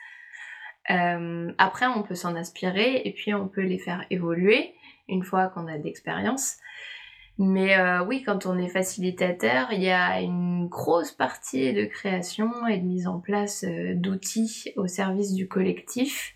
Euh, 0.88 1.53
après, 1.59 1.87
on 1.87 2.03
peut 2.03 2.14
s'en 2.14 2.35
inspirer 2.35 3.03
et 3.05 3.12
puis 3.12 3.35
on 3.35 3.47
peut 3.47 3.61
les 3.61 3.79
faire 3.79 4.07
évoluer. 4.09 4.75
une 5.07 5.23
fois 5.23 5.49
qu'on 5.49 5.66
a 5.66 5.77
de 5.77 5.85
l'expérience. 5.85 6.57
Mais 7.38 7.79
euh, 7.79 8.05
oui, 8.05 8.23
quand 8.23 8.47
on 8.47 8.59
est 8.59 8.68
facilitateur, 8.68 9.73
il 9.73 9.83
y 9.83 9.90
a 9.90 10.21
une 10.21 10.68
grosse 10.68 11.12
partie 11.12 11.73
de 11.73 11.85
création 11.87 12.66
et 12.66 12.79
de 12.79 12.85
mise 12.85 13.07
en 13.07 13.21
place 13.21 13.64
euh, 13.64 13.95
d'outils 13.95 14.73
au 14.77 14.87
service 14.87 15.33
du 15.33 15.49
collectif. 15.49 16.35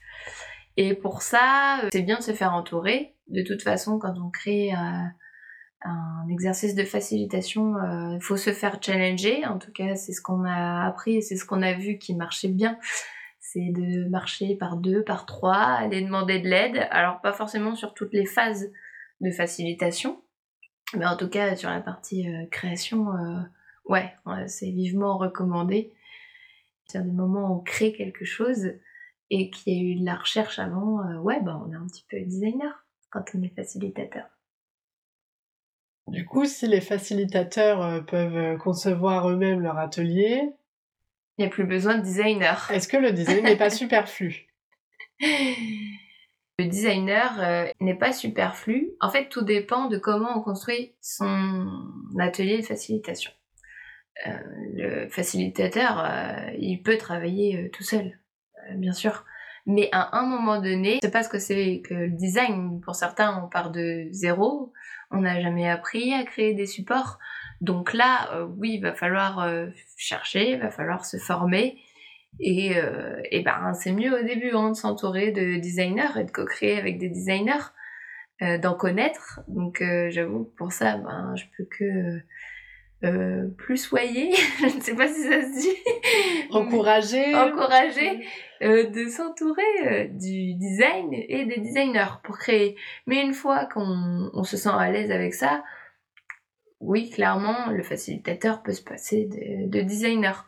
Et 0.76 0.94
pour 0.94 1.22
ça, 1.22 1.80
c'est 1.92 2.02
bien 2.02 2.18
de 2.18 2.22
se 2.22 2.32
faire 2.32 2.54
entourer. 2.54 3.14
De 3.28 3.42
toute 3.42 3.62
façon, 3.62 3.98
quand 3.98 4.14
on 4.22 4.30
crée 4.30 4.72
un 4.72 6.28
exercice 6.30 6.74
de 6.74 6.85
facilitation, 6.85 7.76
il 8.12 8.20
faut 8.20 8.37
se 8.37 8.52
faire 8.52 8.78
challenger. 8.82 9.46
En 9.46 9.59
tout 9.59 9.72
cas, 9.72 9.96
c'est 9.96 10.12
ce 10.12 10.20
qu'on 10.20 10.44
a 10.44 10.87
appris 10.87 11.16
et 11.16 11.20
c'est 11.22 11.37
ce 11.37 11.46
qu'on 11.46 11.62
a 11.62 11.72
vu 11.72 11.96
qui 11.96 12.14
marchait 12.14 12.48
bien 12.48 12.78
c'est 13.52 13.70
de 13.70 14.09
marcher 14.09 14.56
par 14.56 14.76
deux, 14.76 15.02
par 15.04 15.24
trois, 15.24 15.56
aller 15.56 16.02
demander 16.02 16.40
de 16.40 16.48
l'aide. 16.48 16.88
Alors 16.90 17.20
pas 17.20 17.32
forcément 17.32 17.74
sur 17.74 17.94
toutes 17.94 18.12
les 18.12 18.26
phases 18.26 18.72
de 19.20 19.30
facilitation, 19.30 20.20
mais 20.94 21.07
en 21.07 21.16
tout 21.16 21.29
cas 21.29 21.57
sur 21.57 21.70
la 21.70 21.81
partie 21.81 22.29
euh, 22.29 22.46
création, 22.51 23.12
euh, 23.12 23.40
ouais, 23.87 24.14
c'est 24.46 24.70
vivement 24.70 25.18
recommandé. 25.18 25.92
C'est 26.87 27.03
des 27.03 27.12
moments 27.12 27.51
où 27.51 27.57
on 27.57 27.61
crée 27.61 27.92
quelque 27.92 28.25
chose 28.25 28.72
et 29.31 29.51
qu'il 29.51 29.72
y 29.72 29.77
a 29.77 29.83
eu 29.83 30.01
de 30.01 30.05
la 30.05 30.14
recherche 30.14 30.59
avant, 30.59 31.01
euh, 31.01 31.18
ouais, 31.18 31.40
bah 31.42 31.61
on 31.66 31.72
est 31.72 31.77
un 31.77 31.87
petit 31.87 32.07
peu 32.09 32.20
designer 32.20 32.87
quand 33.11 33.25
on 33.35 33.42
est 33.42 33.55
facilitateur. 33.55 34.27
Du 36.07 36.25
coup, 36.25 36.44
si 36.44 36.68
les 36.68 36.81
facilitateurs 36.81 38.07
peuvent 38.07 38.59
concevoir 38.59 39.29
eux-mêmes 39.29 39.61
leur 39.61 39.77
atelier, 39.77 40.53
il 41.37 41.42
n'y 41.42 41.46
a 41.46 41.51
plus 41.51 41.66
besoin 41.66 41.99
de 41.99 42.03
designer. 42.03 42.70
Est-ce 42.70 42.87
que 42.87 42.96
le 42.96 43.11
design 43.11 43.42
n'est 43.42 43.57
pas 43.57 43.70
superflu? 43.70 44.46
Le 46.59 46.64
designer 46.64 47.38
euh, 47.40 47.66
n'est 47.81 47.99
pas 47.99 48.14
superflu. 48.14 48.92
En 49.01 49.11
fait, 49.11 49.29
tout 49.29 49.42
dépend 49.42 49.88
de 49.88 49.99
comment 49.99 50.38
on 50.38 50.40
construit 50.40 50.95
son 51.03 51.66
atelier 52.19 52.59
de 52.59 52.62
facilitation. 52.62 53.31
Euh, 54.27 54.31
le 54.73 55.09
facilitateur, 55.11 56.03
euh, 56.03 56.51
il 56.59 56.83
peut 56.83 56.97
travailler 56.97 57.71
tout 57.75 57.83
seul, 57.83 58.19
bien 58.75 58.92
sûr. 58.92 59.27
Mais 59.66 59.90
à 59.92 60.16
un 60.16 60.25
moment 60.25 60.59
donné, 60.62 60.99
c'est 61.03 61.11
pas 61.11 61.23
ce 61.23 61.29
que 61.29 61.38
c'est 61.38 61.83
que 61.85 61.92
le 61.92 62.11
design. 62.11 62.81
Pour 62.81 62.95
certains, 62.95 63.42
on 63.45 63.49
part 63.49 63.71
de 63.71 64.07
zéro. 64.12 64.73
On 65.11 65.21
n'a 65.21 65.38
jamais 65.42 65.69
appris 65.69 66.14
à 66.14 66.25
créer 66.25 66.55
des 66.55 66.66
supports. 66.66 67.19
Donc 67.61 67.92
là, 67.92 68.47
oui, 68.57 68.75
il 68.75 68.81
va 68.81 68.95
falloir 68.95 69.47
chercher, 69.97 70.53
il 70.53 70.61
va 70.61 70.71
falloir 70.71 71.05
se 71.05 71.16
former. 71.19 71.77
Et, 72.40 72.77
euh, 72.77 73.20
et 73.31 73.42
ben, 73.42 73.72
c'est 73.75 73.92
mieux 73.92 74.18
au 74.18 74.22
début 74.22 74.51
hein, 74.53 74.70
de 74.70 74.77
s'entourer 74.77 75.33
de 75.33 75.59
designers 75.59 76.18
et 76.18 76.25
de 76.25 76.31
co-créer 76.31 76.79
avec 76.79 76.99
des 76.99 77.09
designers, 77.09 77.72
d'en 78.61 78.75
connaître. 78.75 79.40
Donc 79.49 79.83
j'avoue 80.11 80.53
pour 80.59 80.70
ça, 80.70 80.99
ben, 80.99 81.35
je 81.37 81.44
peux 81.57 81.64
que 81.64 82.20
plus 83.57 83.79
soyer, 83.79 84.35
je 84.61 84.77
ne 84.77 84.81
sais 84.83 84.94
pas 84.94 85.09
si 85.09 85.22
ça 85.22 85.40
se 85.40 85.59
dit. 85.59 86.51
Encourager. 86.51 87.35
Encourager 87.35 88.27
de 88.61 89.09
s'entourer 89.09 90.11
du 90.12 90.53
design 90.55 91.14
et 91.14 91.46
des 91.46 91.61
designers 91.61 92.20
pour 92.25 92.37
créer. 92.37 92.77
Mais 93.07 93.22
une 93.22 93.33
fois 93.33 93.64
qu'on 93.64 94.44
se 94.44 94.59
sent 94.59 94.68
à 94.70 94.90
l'aise 94.90 95.11
avec 95.11 95.33
ça, 95.33 95.62
oui, 96.81 97.11
clairement, 97.11 97.70
le 97.70 97.83
facilitateur 97.83 98.62
peut 98.62 98.72
se 98.72 98.83
passer 98.83 99.27
de, 99.27 99.81
designer 99.81 100.46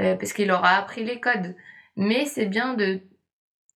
euh, 0.00 0.16
parce 0.16 0.32
qu'il 0.32 0.50
aura 0.50 0.76
appris 0.76 1.04
les 1.04 1.20
codes. 1.20 1.54
Mais 1.96 2.26
c'est 2.26 2.46
bien 2.46 2.74
de 2.74 3.00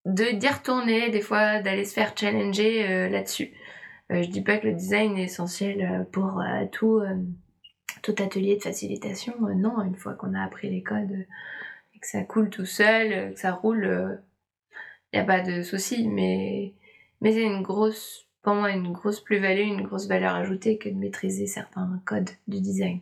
d'y 0.04 0.48
retourner, 0.48 1.10
des 1.10 1.20
fois 1.20 1.60
d'aller 1.60 1.84
se 1.84 1.92
faire 1.92 2.14
challenger 2.16 2.88
euh, 2.88 3.08
là-dessus. 3.08 3.52
Euh, 4.10 4.22
je 4.22 4.28
dis 4.30 4.40
pas 4.40 4.56
que 4.56 4.66
le 4.66 4.72
design 4.74 5.18
est 5.18 5.24
essentiel 5.24 6.06
pour 6.12 6.42
tout, 6.72 7.02
tout 8.02 8.14
atelier 8.18 8.56
de 8.56 8.62
facilitation. 8.62 9.34
non, 9.54 9.82
une 9.82 9.96
fois 9.96 10.14
qu'on 10.14 10.34
a 10.34 10.42
appris 10.42 10.70
les 10.70 10.82
codes 10.82 11.26
et 11.94 11.98
que 11.98 12.06
ça 12.06 12.22
coule 12.22 12.48
tout 12.48 12.64
seul, 12.64 13.34
que 13.34 13.40
ça 13.40 13.52
roule, 13.52 14.18
il 15.12 15.16
n'y 15.16 15.22
a 15.22 15.26
pas 15.26 15.40
de 15.40 15.62
souci. 15.62 16.08
Mais, 16.08 16.72
mais 17.20 17.32
c'est 17.32 17.44
une 17.44 17.62
grosse 17.62 18.28
pour 18.42 18.54
moi 18.54 18.70
une 18.70 18.92
grosse 18.92 19.20
plus-value, 19.20 19.60
une 19.60 19.82
grosse 19.82 20.06
valeur 20.06 20.34
ajoutée 20.34 20.78
que 20.78 20.88
de 20.88 20.94
maîtriser 20.94 21.46
certains 21.46 22.00
codes 22.06 22.30
du 22.46 22.60
design. 22.60 23.00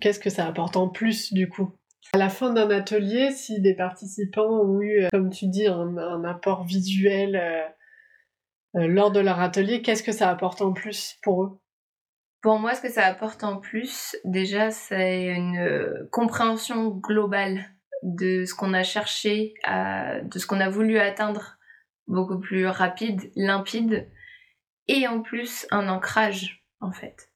Qu'est-ce 0.00 0.18
que 0.18 0.30
ça 0.30 0.46
apporte 0.46 0.76
en 0.76 0.88
plus 0.88 1.32
du 1.32 1.48
coup? 1.48 1.70
À 2.12 2.18
la 2.18 2.28
fin 2.28 2.52
d'un 2.52 2.70
atelier, 2.70 3.30
si 3.32 3.60
des 3.60 3.74
participants 3.74 4.48
ont 4.48 4.80
eu, 4.80 5.06
comme 5.10 5.30
tu 5.30 5.46
dis, 5.46 5.66
un, 5.66 6.24
apport 6.24 6.64
visuel 6.64 7.36
euh, 7.36 8.80
euh, 8.80 8.86
lors 8.86 9.10
de 9.10 9.20
leur 9.20 9.40
atelier, 9.40 9.82
qu'est-ce 9.82 10.02
que 10.02 10.12
ça 10.12 10.30
apporte 10.30 10.62
en 10.62 10.72
plus 10.72 11.16
pour 11.22 11.44
eux? 11.44 11.60
Pour 12.42 12.58
moi, 12.58 12.74
ce 12.74 12.82
que 12.82 12.90
ça 12.90 13.06
apporte 13.06 13.42
en 13.42 13.56
plus, 13.56 14.16
déjà, 14.24 14.70
c'est 14.70 15.24
une 15.28 15.56
euh, 15.56 16.08
compréhension 16.12 16.88
globale 16.88 17.64
de 18.02 18.44
ce 18.44 18.54
qu'on 18.54 18.74
a 18.74 18.82
cherché, 18.82 19.54
de 19.66 20.38
ce 20.38 20.46
qu'on 20.46 20.60
a 20.60 20.68
voulu 20.68 20.98
atteindre 20.98 21.56
beaucoup 22.06 22.38
plus 22.38 22.66
rapide, 22.66 23.32
limpide 23.34 24.10
et 24.88 25.08
en 25.08 25.22
plus 25.22 25.66
un 25.70 25.88
ancrage 25.88 26.66
en 26.80 26.92
fait. 26.92 27.30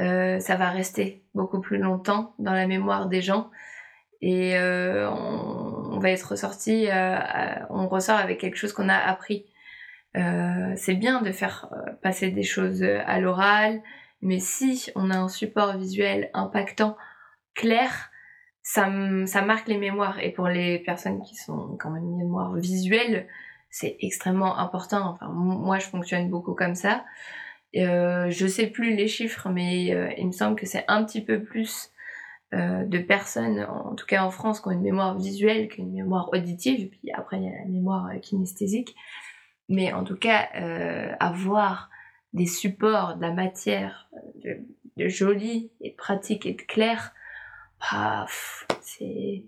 Euh, 0.00 0.40
ça 0.40 0.56
va 0.56 0.70
rester 0.70 1.24
beaucoup 1.34 1.60
plus 1.60 1.78
longtemps 1.78 2.34
dans 2.38 2.52
la 2.52 2.66
mémoire 2.66 3.08
des 3.08 3.22
gens 3.22 3.50
et 4.20 4.56
euh, 4.56 5.10
on, 5.10 5.98
va 5.98 6.10
être 6.10 6.30
ressorti, 6.30 6.88
euh, 6.90 7.18
on 7.70 7.88
ressort 7.88 8.18
avec 8.18 8.38
quelque 8.38 8.56
chose 8.56 8.72
qu'on 8.72 8.88
a 8.88 8.96
appris. 8.96 9.46
c'est 10.76 10.94
bien 10.94 11.22
de 11.22 11.32
faire 11.32 11.68
passer 12.02 12.30
des 12.30 12.42
choses 12.44 12.82
à 12.82 13.20
l'oral, 13.20 13.82
mais 14.22 14.38
si 14.38 14.90
on 14.94 15.10
a 15.10 15.16
un 15.16 15.28
support 15.28 15.76
visuel 15.76 16.30
impactant, 16.34 16.96
clair, 17.54 18.10
ça, 18.62 18.88
marque 18.88 19.68
les 19.68 19.78
mémoires. 19.78 20.18
Et 20.20 20.30
pour 20.30 20.48
les 20.48 20.78
personnes 20.78 21.22
qui 21.22 21.36
sont 21.36 21.76
quand 21.78 21.90
même 21.90 22.16
mémoire 22.16 22.54
visuelle, 22.56 23.28
c'est 23.70 23.96
extrêmement 24.00 24.58
important. 24.58 25.10
Enfin, 25.10 25.28
moi, 25.28 25.78
je 25.78 25.86
fonctionne 25.86 26.30
beaucoup 26.30 26.54
comme 26.54 26.74
ça. 26.74 27.04
Euh, 27.76 28.30
je 28.30 28.46
sais 28.46 28.68
plus 28.68 28.94
les 28.94 29.08
chiffres, 29.08 29.48
mais 29.50 29.92
euh, 29.92 30.12
il 30.16 30.26
me 30.26 30.32
semble 30.32 30.56
que 30.56 30.66
c'est 30.66 30.84
un 30.88 31.04
petit 31.04 31.22
peu 31.22 31.42
plus 31.42 31.90
euh, 32.54 32.84
de 32.84 32.98
personnes, 32.98 33.64
en 33.64 33.94
tout 33.94 34.06
cas 34.06 34.24
en 34.24 34.30
France, 34.30 34.60
qui 34.60 34.68
ont 34.68 34.72
une 34.72 34.82
mémoire 34.82 35.16
visuelle 35.18 35.68
qu'une 35.68 35.92
mémoire 35.92 36.30
auditive. 36.32 36.80
Et 36.80 36.86
puis 36.86 37.10
après, 37.12 37.38
il 37.38 37.44
y 37.44 37.48
a 37.48 37.58
la 37.58 37.66
mémoire 37.66 38.10
kinesthésique. 38.22 38.94
Mais 39.68 39.92
en 39.92 40.04
tout 40.04 40.16
cas, 40.16 40.48
avoir 41.20 41.88
des 42.34 42.46
supports, 42.46 43.16
de 43.16 43.22
la 43.22 43.32
matière, 43.32 44.10
de, 44.42 45.08
joli 45.08 45.72
et 45.80 45.90
de 45.90 45.96
pratique 45.96 46.44
et 46.44 46.52
de 46.52 46.62
clair, 46.62 47.12
bah, 47.80 48.26
c'est 48.82 49.44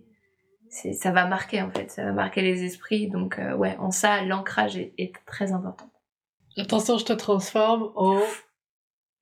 ça 0.70 1.10
va 1.10 1.26
marquer 1.26 1.62
en 1.62 1.70
fait, 1.70 1.90
ça 1.90 2.04
va 2.04 2.12
marquer 2.12 2.42
les 2.42 2.64
esprits. 2.64 3.08
Donc 3.08 3.38
euh, 3.38 3.54
ouais, 3.54 3.76
en 3.78 3.90
ça, 3.90 4.22
l'ancrage 4.22 4.76
est, 4.76 5.12
très 5.26 5.52
important. 5.52 5.90
Attention, 6.56 6.98
je 6.98 7.04
te 7.04 7.12
transforme 7.12 7.92
en 7.96 8.20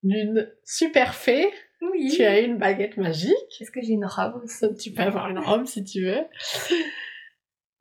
une 0.03 0.51
super 0.65 1.15
fée. 1.15 1.51
Oui. 1.91 2.13
Tu 2.15 2.23
as 2.25 2.41
une 2.41 2.59
baguette 2.59 2.97
magique. 2.97 3.61
Est-ce 3.61 3.71
que 3.71 3.83
j'ai 3.83 3.93
une 3.93 4.07
robe 4.07 4.45
Tu 4.81 4.93
peux 4.93 5.03
avoir 5.03 5.29
une 5.29 5.39
robe 5.39 5.67
si 5.67 5.85
tu 5.85 6.05
veux. 6.05 6.25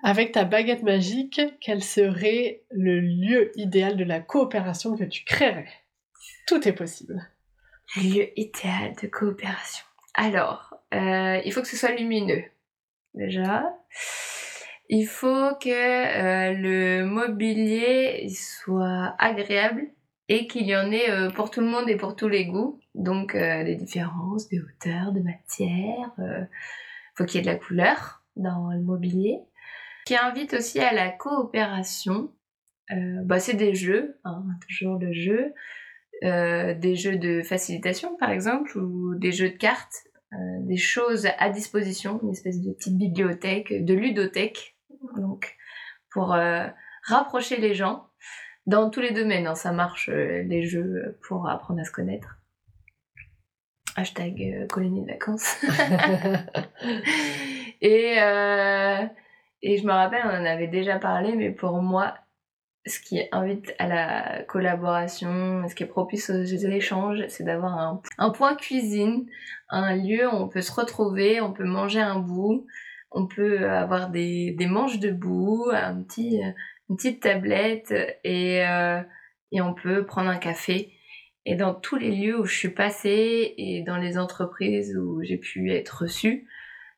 Avec 0.04 0.34
ta 0.34 0.44
baguette 0.44 0.84
magique, 0.84 1.42
quel 1.62 1.82
serait 1.82 2.64
le 2.72 3.00
lieu 3.00 3.52
idéal 3.56 3.96
de 3.96 4.04
la 4.04 4.20
coopération 4.20 4.98
que 4.98 5.06
tu 5.06 5.24
créerais? 5.24 5.70
Tout 6.46 6.68
est 6.68 6.74
possible. 6.74 7.26
Le 7.96 8.02
lieu 8.02 8.40
idéal 8.40 8.94
de 9.02 9.08
coopération. 9.08 9.86
Alors, 10.14 10.76
euh, 10.94 11.42
il 11.46 11.52
faut 11.54 11.62
que 11.62 11.68
ce 11.68 11.78
soit 11.78 11.92
lumineux 11.92 12.44
déjà. 13.14 13.64
Il 14.90 15.06
faut 15.06 15.56
que 15.62 15.70
euh, 15.70 16.54
le 16.54 17.06
mobilier 17.06 18.28
soit 18.30 19.16
agréable 19.18 19.88
et 20.30 20.48
qu'il 20.48 20.66
y 20.66 20.76
en 20.76 20.92
ait 20.92 21.10
euh, 21.10 21.30
pour 21.30 21.52
tout 21.52 21.62
le 21.62 21.68
monde 21.68 21.90
et 21.90 21.98
pour 21.98 22.16
tous 22.16 22.28
les 22.28 22.46
goûts. 22.46 22.80
Donc 22.96 23.36
euh, 23.36 23.64
des 23.64 23.76
différences 23.76 24.50
de 24.50 24.60
hauteur, 24.60 25.12
de 25.12 25.20
matière. 25.20 26.12
Il 26.18 26.48
faut 27.16 27.26
qu'il 27.26 27.36
y 27.36 27.40
ait 27.40 27.46
de 27.46 27.52
la 27.52 27.58
couleur 27.58 28.24
dans 28.36 28.72
le 28.72 28.82
mobilier. 28.82 29.40
Qui 30.06 30.16
invite 30.16 30.54
aussi 30.54 30.80
à 30.80 30.94
la 30.94 31.10
coopération. 31.10 32.32
bah, 32.90 33.40
c'est 33.40 33.56
des 33.56 33.74
jeux, 33.74 34.20
hein, 34.26 34.44
toujours 34.68 34.98
le 35.00 35.14
jeu. 35.14 35.54
des 36.22 36.96
jeux 36.96 37.18
de 37.18 37.42
facilitation 37.42 38.16
par 38.18 38.32
exemple 38.32 38.78
ou 38.78 39.16
des 39.16 39.32
jeux 39.32 39.50
de 39.50 39.58
cartes 39.58 40.08
euh, 40.34 40.38
des 40.62 40.78
choses 40.78 41.28
à 41.38 41.50
disposition, 41.50 42.20
une 42.24 42.32
espèce 42.32 42.60
de 42.60 42.72
petite 42.72 42.98
bibliothèque, 42.98 43.86
de 43.86 43.94
ludothèque, 43.94 44.76
donc 45.18 45.56
pour 46.10 46.34
euh, 46.34 46.66
rapprocher 47.04 47.58
les 47.58 47.76
gens 47.76 48.08
dans 48.66 48.90
tous 48.90 49.02
les 49.02 49.12
domaines. 49.12 49.48
Hein, 49.48 49.56
ça 49.56 49.72
marche 49.72 50.10
euh, 50.10 50.44
les 50.44 50.64
jeux 50.64 51.18
pour 51.28 51.50
apprendre 51.50 51.82
à 51.82 51.84
se 51.84 51.92
connaître. 51.92 52.38
Hashtag 53.96 54.68
colonie 54.72 55.04
de 55.04 55.12
vacances. 55.12 55.56
et, 57.82 58.18
et 59.62 59.78
je 59.78 59.86
me 59.86 59.92
rappelle, 59.92 60.24
on 60.26 60.30
en 60.30 60.46
avait 60.46 60.68
déjà 60.68 60.98
parlé, 60.98 61.36
mais 61.36 61.52
pour 61.52 61.80
moi, 61.80 62.16
ce 62.86 63.00
qui 63.00 63.22
invite 63.32 63.74
à 63.80 63.88
la 63.88 64.44
collaboration, 64.44 65.68
ce 65.68 65.76
qui 65.76 65.84
est 65.84 65.88
propice 65.88 66.30
aux 66.30 66.44
échanges, 66.44 67.24
c'est 67.30 67.44
d'avoir 67.44 67.78
un, 67.78 68.02
un, 68.18 68.30
point 68.32 68.56
cuisine, 68.56 69.26
un 69.70 69.96
lieu 69.96 70.28
où 70.28 70.36
on 70.36 70.50
peut 70.50 70.62
se 70.62 70.74
retrouver, 70.74 71.40
on 71.40 71.54
peut 71.54 71.64
manger 71.64 72.02
un 72.02 72.20
bout, 72.20 72.66
on 73.12 73.28
peut 73.28 73.70
avoir 73.70 74.10
des, 74.10 74.54
des 74.58 74.68
manches 74.68 75.00
debout, 75.00 75.70
un 75.72 76.04
petit, 76.04 76.42
une 76.90 76.98
petite 76.98 77.22
tablette 77.22 77.94
et, 78.24 78.66
euh, 78.66 79.02
et 79.52 79.62
on 79.62 79.74
peut 79.74 80.06
prendre 80.06 80.30
un 80.30 80.38
café. 80.38 80.94
Et 81.46 81.56
dans 81.56 81.74
tous 81.74 81.98
les 81.98 82.12
lieux 82.12 82.40
où 82.40 82.46
je 82.46 82.56
suis 82.56 82.70
passée 82.70 83.54
et 83.58 83.84
dans 83.84 83.98
les 83.98 84.18
entreprises 84.18 84.96
où 84.98 85.22
j'ai 85.24 85.38
pu 85.38 85.72
être 85.72 86.04
reçue, 86.04 86.48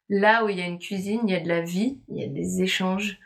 là 0.10 0.46
où 0.46 0.50
il 0.50 0.58
y 0.58 0.62
a 0.62 0.68
une 0.68 0.80
cuisine, 0.80 1.22
il 1.24 1.32
y 1.32 1.36
a 1.36 1.40
de 1.40 1.48
la 1.48 1.62
vie, 1.62 2.00
il 2.10 2.18
y 2.18 2.24
a 2.24 2.28
des 2.28 2.62
échanges. 2.62 3.20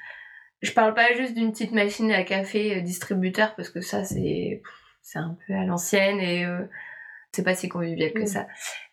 Je 0.62 0.72
parle 0.72 0.94
pas 0.94 1.14
juste 1.14 1.36
d'une 1.36 1.52
petite 1.52 1.72
machine 1.72 2.12
à 2.12 2.24
café 2.24 2.78
euh, 2.78 2.82
distributeur 2.82 3.56
parce 3.56 3.70
que 3.70 3.82
ça 3.82 4.04
c'est 4.04 4.62
c'est 5.02 5.20
un 5.20 5.38
peu 5.48 5.54
à 5.54 5.66
l'ancienne 5.66 6.20
et 6.20 6.46
euh, 6.46 6.66
c'est 7.32 7.44
pas 7.44 7.56
si 7.56 7.70
convivial 7.70 8.14
que 8.14 8.24
mm. 8.24 8.28
ça. 8.28 8.48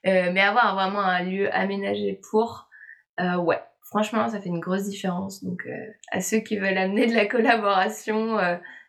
Euh, 0.06 0.30
mais 0.32 0.40
avoir 0.40 0.74
vraiment 0.74 1.00
un 1.00 1.22
lieu 1.22 1.52
aménagé 1.54 2.20
pour, 2.30 2.68
euh, 3.20 3.36
ouais, 3.36 3.60
franchement 3.96 4.28
ça 4.28 4.40
fait 4.40 4.48
une 4.48 4.60
grosse 4.60 4.84
différence. 4.84 5.42
Donc 5.42 5.62
euh, 5.66 5.70
à 6.12 6.20
ceux 6.20 6.38
qui 6.38 6.56
veulent 6.58 6.78
amener 6.78 7.06
de 7.06 7.14
la 7.14 7.26
collaboration 7.26 8.38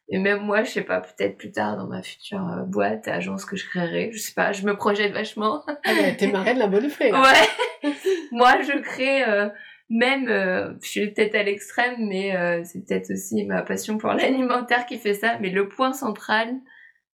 et 0.09 0.19
même 0.19 0.41
moi, 0.41 0.63
je 0.63 0.71
sais 0.71 0.83
pas, 0.83 1.01
peut-être 1.01 1.37
plus 1.37 1.51
tard 1.51 1.75
dans 1.75 1.87
ma 1.87 2.01
future 2.01 2.45
euh, 2.47 2.63
boîte, 2.63 3.07
agence 3.07 3.43
que 3.43 3.57
je 3.57 3.67
créerai, 3.67 4.11
je 4.13 4.19
sais 4.19 4.33
pas, 4.33 4.53
je 4.53 4.65
me 4.65 4.75
projette 4.75 5.11
vachement. 5.11 5.63
Ah 5.67 5.73
bah, 5.83 6.11
t'es 6.17 6.27
de 6.27 6.59
la 6.59 6.67
bonne 6.67 6.89
fée. 6.89 7.11
Ouais. 7.11 7.91
moi, 8.31 8.61
je 8.61 8.79
crée 8.79 9.25
euh, 9.25 9.49
même, 9.89 10.29
euh, 10.29 10.73
je 10.81 10.87
suis 10.87 11.11
peut-être 11.11 11.35
à 11.35 11.43
l'extrême, 11.43 12.07
mais 12.07 12.63
c'est 12.63 12.85
peut-être 12.85 13.11
aussi 13.11 13.43
ma 13.45 13.63
passion 13.63 13.97
pour 13.97 14.09
l'alimentaire 14.13 14.85
qui 14.85 14.97
fait 14.97 15.13
ça. 15.13 15.37
Mais 15.41 15.49
le 15.49 15.67
point 15.67 15.91
central, 15.91 16.55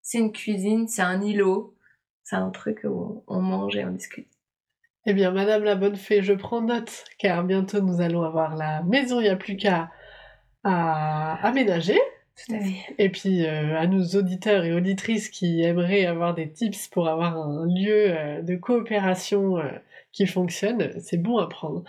c'est 0.00 0.18
une 0.18 0.32
cuisine, 0.32 0.86
c'est 0.86 1.02
un 1.02 1.20
îlot, 1.20 1.76
c'est 2.22 2.36
un 2.36 2.50
truc 2.50 2.80
où 2.84 3.24
on 3.26 3.40
mange 3.40 3.76
et 3.76 3.84
on 3.84 3.90
discute. 3.90 4.28
Eh 5.06 5.12
bien, 5.12 5.32
Madame 5.32 5.64
la 5.64 5.74
Bonne 5.74 5.96
Fée, 5.96 6.22
je 6.22 6.32
prends 6.32 6.62
note, 6.62 7.04
car 7.18 7.44
bientôt 7.44 7.80
nous 7.82 8.00
allons 8.00 8.22
avoir 8.22 8.56
la 8.56 8.82
maison, 8.84 9.20
il 9.20 9.24
n'y 9.24 9.28
a 9.28 9.36
plus 9.36 9.56
qu'à 9.56 9.90
à 10.64 11.34
aménager. 11.46 11.98
Et 12.98 13.10
puis 13.10 13.46
euh, 13.46 13.78
à 13.78 13.86
nos 13.86 14.02
auditeurs 14.16 14.64
et 14.64 14.72
auditrices 14.72 15.28
qui 15.28 15.62
aimeraient 15.62 16.06
avoir 16.06 16.34
des 16.34 16.50
tips 16.50 16.88
pour 16.88 17.06
avoir 17.08 17.36
un 17.36 17.66
lieu 17.66 18.06
euh, 18.08 18.42
de 18.42 18.56
coopération 18.56 19.58
euh, 19.58 19.70
qui 20.12 20.26
fonctionne, 20.26 20.98
c'est 21.00 21.18
bon 21.18 21.38
à 21.38 21.48
prendre. 21.48 21.84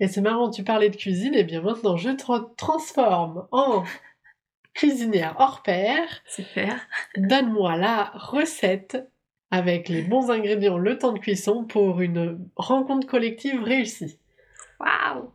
Et 0.00 0.08
c'est 0.08 0.20
marrant, 0.20 0.50
tu 0.50 0.64
parlais 0.64 0.90
de 0.90 0.96
cuisine, 0.96 1.34
et 1.34 1.44
bien 1.44 1.60
maintenant 1.60 1.96
je 1.96 2.10
te 2.10 2.54
transforme 2.56 3.46
en 3.52 3.84
cuisinière 4.74 5.36
hors 5.38 5.62
pair. 5.62 6.00
Super. 6.26 6.80
Donne-moi 7.16 7.76
la 7.76 8.10
recette 8.14 9.06
avec 9.54 9.88
les 9.88 10.02
bons 10.02 10.32
ingrédients, 10.32 10.78
le 10.78 10.98
temps 10.98 11.12
de 11.12 11.20
cuisson 11.20 11.64
pour 11.64 12.00
une 12.00 12.44
rencontre 12.56 13.06
collective 13.06 13.62
réussie. 13.62 14.18
Waouh 14.80 15.30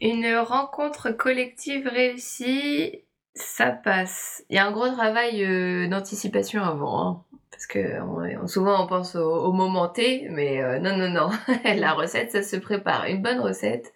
Une 0.00 0.34
rencontre 0.38 1.12
collective 1.12 1.86
réussie, 1.86 3.04
ça 3.34 3.70
passe. 3.70 4.44
Il 4.50 4.56
y 4.56 4.58
a 4.58 4.66
un 4.66 4.72
gros 4.72 4.88
travail 4.88 5.44
euh, 5.44 5.86
d'anticipation 5.86 6.60
avant, 6.64 7.06
hein, 7.06 7.24
parce 7.52 7.68
que 7.68 8.00
souvent 8.46 8.82
on 8.82 8.88
pense 8.88 9.14
au, 9.14 9.52
moment 9.52 9.86
T, 9.88 10.26
mais 10.30 10.60
euh, 10.60 10.80
non, 10.80 10.96
non, 10.96 11.08
non. 11.08 11.30
la 11.64 11.92
recette, 11.92 12.32
ça 12.32 12.42
se 12.42 12.56
prépare. 12.56 13.04
Une 13.06 13.22
bonne 13.22 13.38
recette, 13.38 13.92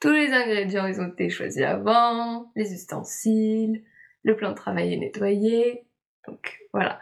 tous 0.00 0.10
les 0.10 0.32
ingrédients, 0.32 0.86
ils 0.86 1.00
ont 1.00 1.08
été 1.08 1.30
choisis 1.30 1.62
avant, 1.62 2.50
les 2.56 2.72
ustensiles, 2.72 3.84
le 4.24 4.34
plan 4.34 4.50
de 4.50 4.56
travail 4.56 4.92
est 4.92 4.98
nettoyé. 4.98 5.86
Donc 6.26 6.58
voilà. 6.72 6.98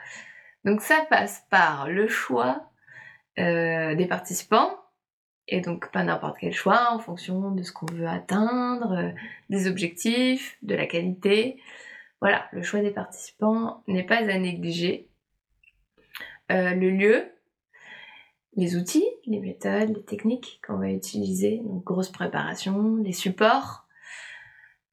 Donc 0.64 0.80
ça 0.80 1.04
passe 1.10 1.44
par 1.50 1.88
le 1.88 2.06
choix 2.06 2.70
euh, 3.38 3.94
des 3.94 4.06
participants, 4.06 4.78
et 5.48 5.60
donc 5.60 5.90
pas 5.90 6.04
n'importe 6.04 6.36
quel 6.38 6.52
choix 6.52 6.92
en 6.92 6.98
fonction 6.98 7.50
de 7.50 7.62
ce 7.62 7.72
qu'on 7.72 7.86
veut 7.86 8.06
atteindre, 8.06 8.92
euh, 8.92 9.10
des 9.50 9.66
objectifs, 9.68 10.56
de 10.62 10.74
la 10.74 10.86
qualité. 10.86 11.60
Voilà, 12.20 12.46
le 12.52 12.62
choix 12.62 12.80
des 12.80 12.92
participants 12.92 13.82
n'est 13.88 14.06
pas 14.06 14.16
à 14.16 14.38
négliger. 14.38 15.08
Euh, 16.52 16.74
le 16.74 16.90
lieu, 16.90 17.32
les 18.56 18.76
outils, 18.76 19.08
les 19.26 19.40
méthodes, 19.40 19.96
les 19.96 20.04
techniques 20.04 20.60
qu'on 20.66 20.76
va 20.76 20.90
utiliser, 20.90 21.62
donc 21.64 21.82
grosse 21.84 22.10
préparation, 22.10 22.96
les 22.96 23.12
supports, 23.12 23.81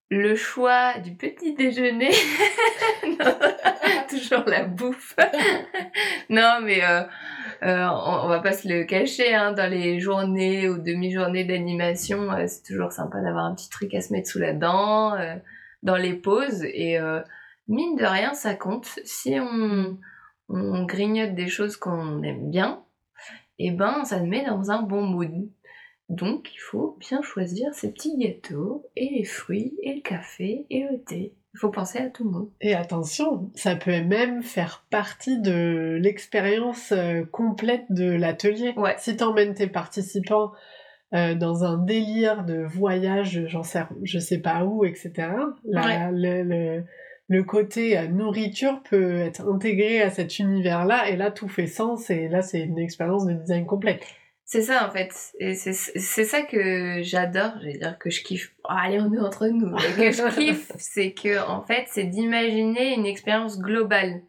le 0.09 0.35
choix 0.35 0.97
du 0.97 1.11
petit 1.11 1.53
déjeuner, 1.53 2.09
toujours 4.09 4.43
la 4.47 4.63
bouffe. 4.63 5.15
non 6.29 6.59
mais 6.63 6.83
euh, 6.83 7.03
euh, 7.63 7.87
on, 7.87 8.27
va 8.27 8.39
pas 8.39 8.53
se 8.53 8.67
le 8.67 8.85
cacher, 8.85 9.35
hein, 9.35 9.51
dans 9.51 9.69
les 9.69 9.99
journées 9.99 10.67
ou 10.67 10.77
demi-journées 10.79 11.43
d'animation, 11.43 12.31
euh, 12.31 12.45
c'est 12.47 12.63
toujours 12.63 12.91
sympa 12.91 13.21
d'avoir 13.21 13.45
un 13.45 13.53
petit 13.53 13.69
truc 13.69 13.93
à 13.93 14.01
se 14.01 14.11
mettre 14.11 14.29
sous 14.29 14.39
la 14.39 14.53
dent, 14.53 15.15
dans 15.83 15.97
les 15.97 16.13
pauses. 16.13 16.63
Et 16.63 16.97
mine 17.67 17.95
de 17.95 18.05
rien, 18.05 18.33
ça 18.33 18.55
compte. 18.55 18.87
Si 19.05 19.37
on, 19.39 19.97
on 20.49 20.85
grignote 20.85 21.35
des 21.35 21.47
choses 21.47 21.77
qu'on 21.77 22.23
aime 22.23 22.49
bien, 22.49 22.81
et 23.61 23.67
eh 23.67 23.71
ben 23.71 24.05
ça 24.05 24.21
nous 24.21 24.27
met 24.27 24.45
dans 24.45 24.71
un 24.71 24.81
bon 24.81 25.01
mood. 25.01 25.49
Donc 26.09 26.49
il 26.53 26.59
faut 26.59 26.97
bien 26.99 27.21
choisir 27.21 27.73
ces 27.73 27.91
petits 27.91 28.17
gâteaux, 28.17 28.85
et 28.95 29.09
les 29.09 29.23
fruits, 29.23 29.75
et 29.83 29.95
le 29.95 30.01
café, 30.01 30.65
et 30.69 30.83
le 30.83 30.99
thé. 30.99 31.33
Il 31.53 31.59
faut 31.59 31.69
penser 31.69 31.99
à 31.99 32.09
tout 32.09 32.23
le 32.23 32.31
monde. 32.31 32.49
Et 32.61 32.75
attention, 32.75 33.49
ça 33.55 33.75
peut 33.75 34.01
même 34.01 34.43
faire 34.43 34.85
partie 34.89 35.39
de 35.39 35.97
l'expérience 35.99 36.91
euh, 36.91 37.23
complète 37.31 37.85
de 37.89 38.11
l'atelier. 38.11 38.73
Ouais. 38.77 38.95
Si 38.97 39.17
t'emmènes 39.17 39.55
tes 39.55 39.67
participants 39.67 40.51
euh, 41.13 41.33
dans 41.33 41.63
un 41.63 41.77
délire 41.77 42.43
de 42.43 42.63
voyage, 42.63 43.45
j'en 43.47 43.63
sais, 43.63 43.83
je 44.03 44.19
sais 44.19 44.37
pas 44.39 44.63
où, 44.63 44.85
etc. 44.85 45.29
le, 45.65 46.83
le, 47.27 47.43
côté 47.43 47.97
euh, 47.97 48.07
nourriture 48.07 48.81
peut 48.87 49.17
être 49.17 49.41
intégré 49.47 50.01
à 50.01 50.11
cet 50.11 50.37
univers-là, 50.37 51.09
et 51.09 51.15
là 51.15 51.31
tout 51.31 51.47
fait 51.47 51.67
sens, 51.67 52.11
et 52.11 52.27
là 52.27 52.43
c'est 52.43 52.61
une 52.61 52.77
expérience 52.77 53.25
de 53.25 53.33
design 53.33 53.65
complète. 53.65 54.03
C'est 54.51 54.63
ça 54.63 54.87
en 54.87 54.89
fait. 54.89 55.13
Et 55.39 55.53
c'est 55.53 55.73
ça 56.25 56.41
que 56.41 57.03
j'adore, 57.03 57.51
je 57.61 57.67
vais 57.67 57.77
dire 57.77 57.99
que 57.99 58.09
je 58.09 58.23
kiffe. 58.23 58.51
Oh, 58.63 58.69
allez, 58.69 58.99
on 58.99 59.13
est 59.13 59.19
entre 59.19 59.45
nous. 59.45 59.75
que 59.75 60.11
je 60.11 60.35
kiffe, 60.35 60.71
c'est 60.79 61.13
que 61.13 61.47
en 61.47 61.61
fait, 61.61 61.85
c'est 61.89 62.05
d'imaginer 62.05 62.95
une 62.95 63.05
expérience 63.05 63.59
globale. 63.59 64.23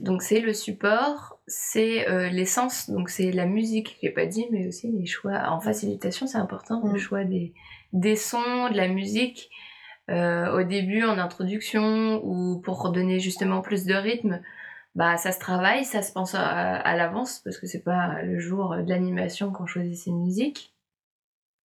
Donc 0.00 0.20
c'est 0.20 0.40
le 0.40 0.52
support, 0.52 1.40
c'est 1.46 2.06
euh, 2.10 2.28
l'essence, 2.28 2.90
donc 2.90 3.08
c'est 3.08 3.32
la 3.32 3.46
musique, 3.46 3.96
j'ai 4.02 4.10
pas 4.10 4.26
dit, 4.26 4.44
mais 4.50 4.68
aussi 4.68 4.92
les 4.92 5.06
choix. 5.06 5.48
En 5.48 5.60
facilitation, 5.60 6.26
c'est 6.26 6.36
important, 6.36 6.82
le 6.84 6.92
mm. 6.92 6.98
choix 6.98 7.24
des, 7.24 7.54
des 7.94 8.16
sons, 8.16 8.68
de 8.68 8.76
la 8.76 8.88
musique. 8.88 9.48
Euh, 10.10 10.58
au 10.58 10.62
début, 10.62 11.04
en 11.04 11.16
introduction, 11.16 12.20
ou 12.22 12.60
pour 12.60 12.90
donner 12.92 13.18
justement 13.18 13.62
plus 13.62 13.86
de 13.86 13.94
rythme, 13.94 14.42
bah 14.94 15.16
ça 15.16 15.32
se 15.32 15.38
travaille, 15.40 15.84
ça 15.84 16.02
se 16.02 16.12
pense 16.12 16.34
à, 16.34 16.96
l'avance 16.96 17.40
parce 17.44 17.58
que 17.58 17.66
c'est 17.66 17.82
pas 17.82 18.22
le 18.22 18.38
jour 18.38 18.76
de 18.76 18.88
l'animation 18.88 19.50
qu'on 19.50 19.66
choisit 19.66 19.96
ses 19.96 20.10
musiques. 20.10 20.74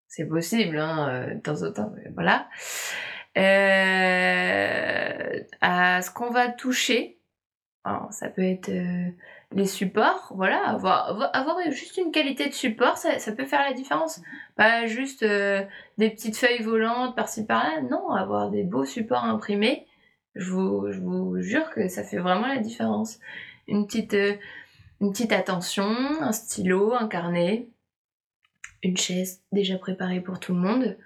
C'est 0.08 0.26
possible, 0.26 0.80
hein, 0.80 1.10
euh, 1.10 1.34
de 1.36 1.40
temps 1.40 1.64
en 1.64 1.72
temps, 1.74 1.92
mais 1.96 2.10
voilà. 2.14 2.48
Euh, 3.38 4.64
à 5.62 6.02
ce 6.02 6.10
qu'on 6.12 6.30
va 6.32 6.48
toucher, 6.48 7.20
ça 8.10 8.30
peut 8.30 8.44
être 8.44 8.70
euh, 8.70 9.10
les 9.54 9.66
supports, 9.66 10.32
voilà, 10.36 10.62
avoir, 10.68 11.30
avoir 11.34 11.58
juste 11.72 11.98
une 11.98 12.12
qualité 12.12 12.48
de 12.50 12.54
support, 12.54 12.98
ça, 12.98 13.20
ça 13.20 13.32
peut 13.32 13.46
faire 13.46 13.62
la 13.62 13.74
différence. 13.74 14.22
Pas 14.56 14.88
juste 14.88 15.24
des 15.24 16.10
petites 16.10 16.38
feuilles 16.38 16.64
volantes 16.64 17.16
par-ci 17.16 17.46
par-là, 17.46 17.82
non, 17.82 18.10
avoir 18.12 18.50
des 18.50 18.64
beaux 18.64 18.86
supports 18.86 19.26
imprimés 19.26 19.86
je 20.38 20.52
vous, 20.52 21.42
jure 21.42 21.70
que 21.72 21.88
ça 21.88 22.04
fait 22.04 22.18
vraiment 22.18 22.48
la 22.48 22.60
différence. 22.60 23.20
Une 23.68 23.86
petite, 23.86 24.14
euh, 24.14 24.36
une 25.02 25.12
petite 25.12 25.32
attention, 25.32 25.86
un 26.22 26.32
stylo, 26.32 26.94
un 26.94 27.08
carnet, 27.08 27.68
une 28.84 28.98
chaise 28.98 29.42
déjà 29.52 29.78
préparée 29.78 30.22
pour 30.22 30.40
tout 30.40 30.54
le 30.54 30.60
monde. 30.60 30.98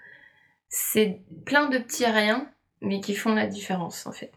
C'est 0.69 1.21
plein 1.45 1.69
de 1.69 1.77
petits 1.77 2.05
riens, 2.05 2.49
mais 2.81 3.01
qui 3.01 3.15
font 3.15 3.33
la 3.33 3.47
différence 3.47 4.05
en 4.05 4.11
fait. 4.11 4.31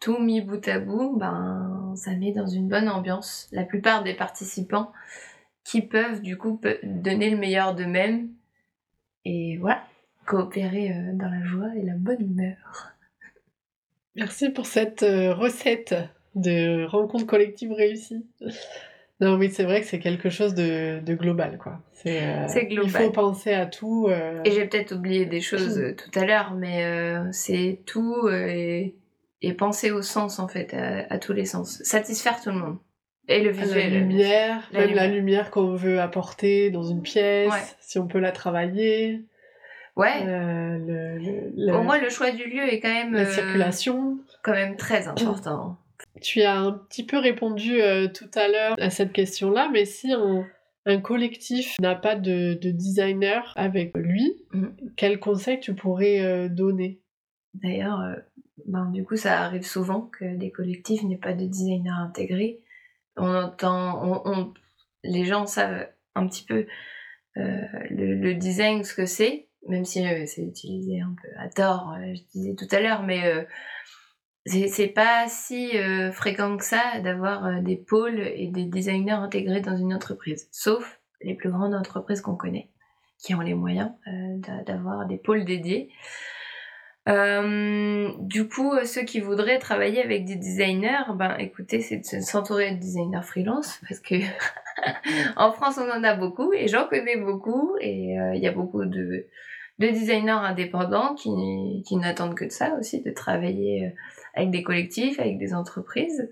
Tout 0.00 0.18
mis 0.18 0.40
bout 0.40 0.66
à 0.66 0.78
bout, 0.78 1.16
ben, 1.16 1.92
ça 1.96 2.14
met 2.14 2.32
dans 2.32 2.46
une 2.46 2.68
bonne 2.68 2.88
ambiance. 2.88 3.48
La 3.52 3.64
plupart 3.64 4.02
des 4.02 4.14
participants 4.14 4.92
qui 5.64 5.82
peuvent 5.82 6.22
du 6.22 6.38
coup 6.38 6.60
donner 6.82 7.30
le 7.30 7.36
meilleur 7.36 7.74
d'eux-mêmes 7.74 8.30
et 9.24 9.58
voilà, 9.58 9.84
coopérer 10.26 10.92
euh, 10.92 11.12
dans 11.12 11.28
la 11.28 11.44
joie 11.44 11.74
et 11.76 11.82
la 11.82 11.94
bonne 11.94 12.22
humeur. 12.22 12.94
Merci 14.16 14.50
pour 14.50 14.66
cette 14.66 15.02
euh, 15.02 15.34
recette 15.34 15.94
de 16.34 16.84
rencontre 16.86 17.26
collective 17.26 17.72
réussie. 17.72 18.26
Non, 19.22 19.36
oui, 19.36 19.50
c'est 19.50 19.64
vrai 19.64 19.82
que 19.82 19.86
c'est 19.86 19.98
quelque 19.98 20.30
chose 20.30 20.54
de, 20.54 21.02
global, 21.06 21.58
quoi. 21.58 21.82
Euh, 22.06 22.46
c'est 22.48 22.64
global. 22.64 22.90
Il 22.90 22.90
faut 22.90 23.10
penser 23.10 23.52
à 23.52 23.66
tout. 23.66 24.06
Euh. 24.08 24.40
Et 24.46 24.50
j'ai 24.50 24.64
peut-être 24.64 24.94
oublié 24.94 25.26
des 25.26 25.42
choses 25.42 25.78
tout 25.98 26.18
à 26.18 26.24
l'heure, 26.24 26.54
mais 26.54 27.20
c'est 27.30 27.82
tout 27.84 28.30
et 28.30 28.94
et 29.42 29.52
penser 29.52 29.90
au 29.90 30.02
sens 30.02 30.38
en 30.38 30.48
fait, 30.48 30.74
à, 30.74 31.18
tous 31.18 31.32
les 31.32 31.44
sens. 31.44 31.82
Satisfaire 31.82 32.40
tout 32.40 32.50
le 32.50 32.56
monde. 32.56 32.78
Et 33.28 33.42
le 33.42 33.50
visuel. 33.50 33.92
La 33.92 33.98
lumière, 33.98 34.70
même 34.72 34.94
la 34.94 35.06
lumière 35.06 35.50
qu'on 35.50 35.74
veut 35.74 36.00
apporter 36.00 36.70
dans 36.70 36.82
une 36.82 37.02
pièce, 37.02 37.76
si 37.80 37.98
on 37.98 38.06
peut 38.06 38.18
la 38.18 38.32
travailler. 38.32 39.22
Ouais. 40.00 40.26
Euh, 40.26 41.50
le, 41.54 41.74
Au 41.74 41.82
moins, 41.82 42.00
le 42.00 42.08
choix 42.08 42.30
du 42.30 42.44
lieu 42.44 42.62
est 42.62 42.80
quand 42.80 42.88
même. 42.88 43.12
La 43.12 43.20
euh, 43.20 43.26
circulation. 43.26 44.18
Quand 44.42 44.52
même 44.52 44.76
très 44.76 45.06
important. 45.08 45.76
Tu 46.22 46.42
as 46.42 46.58
un 46.58 46.72
petit 46.72 47.04
peu 47.04 47.18
répondu 47.18 47.80
euh, 47.80 48.08
tout 48.08 48.30
à 48.34 48.48
l'heure 48.48 48.74
à 48.78 48.88
cette 48.88 49.12
question-là, 49.12 49.68
mais 49.70 49.84
si 49.84 50.12
un, 50.12 51.00
collectif 51.02 51.78
n'a 51.78 51.94
pas 51.94 52.16
de, 52.16 52.54
designer 52.54 53.52
avec 53.54 53.94
lui, 53.94 54.34
mm. 54.52 54.68
quel 54.96 55.20
conseil 55.20 55.60
tu 55.60 55.74
pourrais 55.74 56.48
donner? 56.48 57.00
D'ailleurs, 57.52 58.00
ben, 58.66 58.90
du 58.90 59.04
coup, 59.04 59.16
ça 59.16 59.42
arrive 59.42 59.66
souvent 59.66 60.00
que 60.00 60.36
des 60.36 60.50
collectifs 60.50 61.02
n'aient 61.04 61.16
pas 61.18 61.34
de 61.34 61.44
designer 61.44 61.98
intégré. 61.98 62.60
On 63.16 63.34
entend, 63.34 64.24
on, 64.24 64.54
les 65.04 65.24
gens 65.26 65.46
savent 65.46 65.86
un 66.14 66.26
petit 66.26 66.44
peu 66.44 66.66
le, 67.36 68.32
design, 68.32 68.84
ce 68.84 68.94
que 68.94 69.06
c'est, 69.06 69.49
même 69.70 69.84
si 69.84 70.06
euh, 70.06 70.24
c'est 70.26 70.42
utilisé 70.42 71.00
un 71.00 71.14
peu 71.22 71.28
à 71.38 71.48
tort, 71.48 71.94
euh, 71.96 72.14
je 72.14 72.20
disais 72.32 72.54
tout 72.54 72.66
à 72.70 72.80
l'heure, 72.80 73.02
mais 73.02 73.24
euh, 73.24 73.44
c'est 74.46 74.88
pas 74.88 75.28
si 75.28 75.72
fréquent 76.12 76.56
que 76.56 76.64
ça 76.64 76.98
d'avoir 77.04 77.62
des 77.62 77.76
pôles 77.76 78.20
et 78.20 78.48
des 78.48 78.64
designers 78.64 79.12
intégrés 79.12 79.60
dans 79.60 79.76
une 79.76 79.94
entreprise, 79.94 80.48
sauf 80.50 80.98
les 81.20 81.34
plus 81.34 81.50
grandes 81.50 81.74
entreprises 81.74 82.20
qu'on 82.20 82.36
connaît, 82.36 82.70
qui 83.18 83.34
ont 83.34 83.40
les 83.40 83.54
moyens 83.54 83.90
d'avoir 84.66 85.06
des 85.06 85.18
pôles 85.18 85.44
dédiés. 85.44 85.90
du 87.06 88.48
coup, 88.48 88.72
ceux 88.86 89.02
qui 89.02 89.20
voudraient 89.20 89.58
travailler 89.58 90.02
avec 90.02 90.24
des 90.24 90.36
designers, 90.36 91.14
ben 91.14 91.36
écoutez, 91.38 91.80
c'est 91.80 91.98
de 91.98 92.24
s'entourer 92.24 92.72
de 92.72 92.80
designers 92.80 93.22
freelance 93.22 93.78
parce 93.86 94.00
que 94.00 94.16
en 95.36 95.52
France 95.52 95.78
on 95.78 95.88
en 95.90 96.02
a 96.02 96.14
beaucoup 96.14 96.54
et 96.54 96.66
j'en 96.66 96.88
connais 96.88 97.18
beaucoup 97.18 97.76
et 97.78 98.14
il 98.34 98.40
y 98.40 98.48
a 98.48 98.52
beaucoup 98.52 98.86
de, 98.86 99.26
de 99.80 99.88
designers 99.88 100.30
indépendants 100.30 101.14
qui, 101.14 101.82
qui 101.86 101.96
n'attendent 101.96 102.34
que 102.34 102.44
de 102.44 102.50
ça 102.50 102.74
aussi, 102.78 103.02
de 103.02 103.10
travailler 103.10 103.86
euh, 103.86 103.90
avec 104.34 104.50
des 104.50 104.62
collectifs, 104.62 105.18
avec 105.18 105.38
des 105.38 105.54
entreprises. 105.54 106.30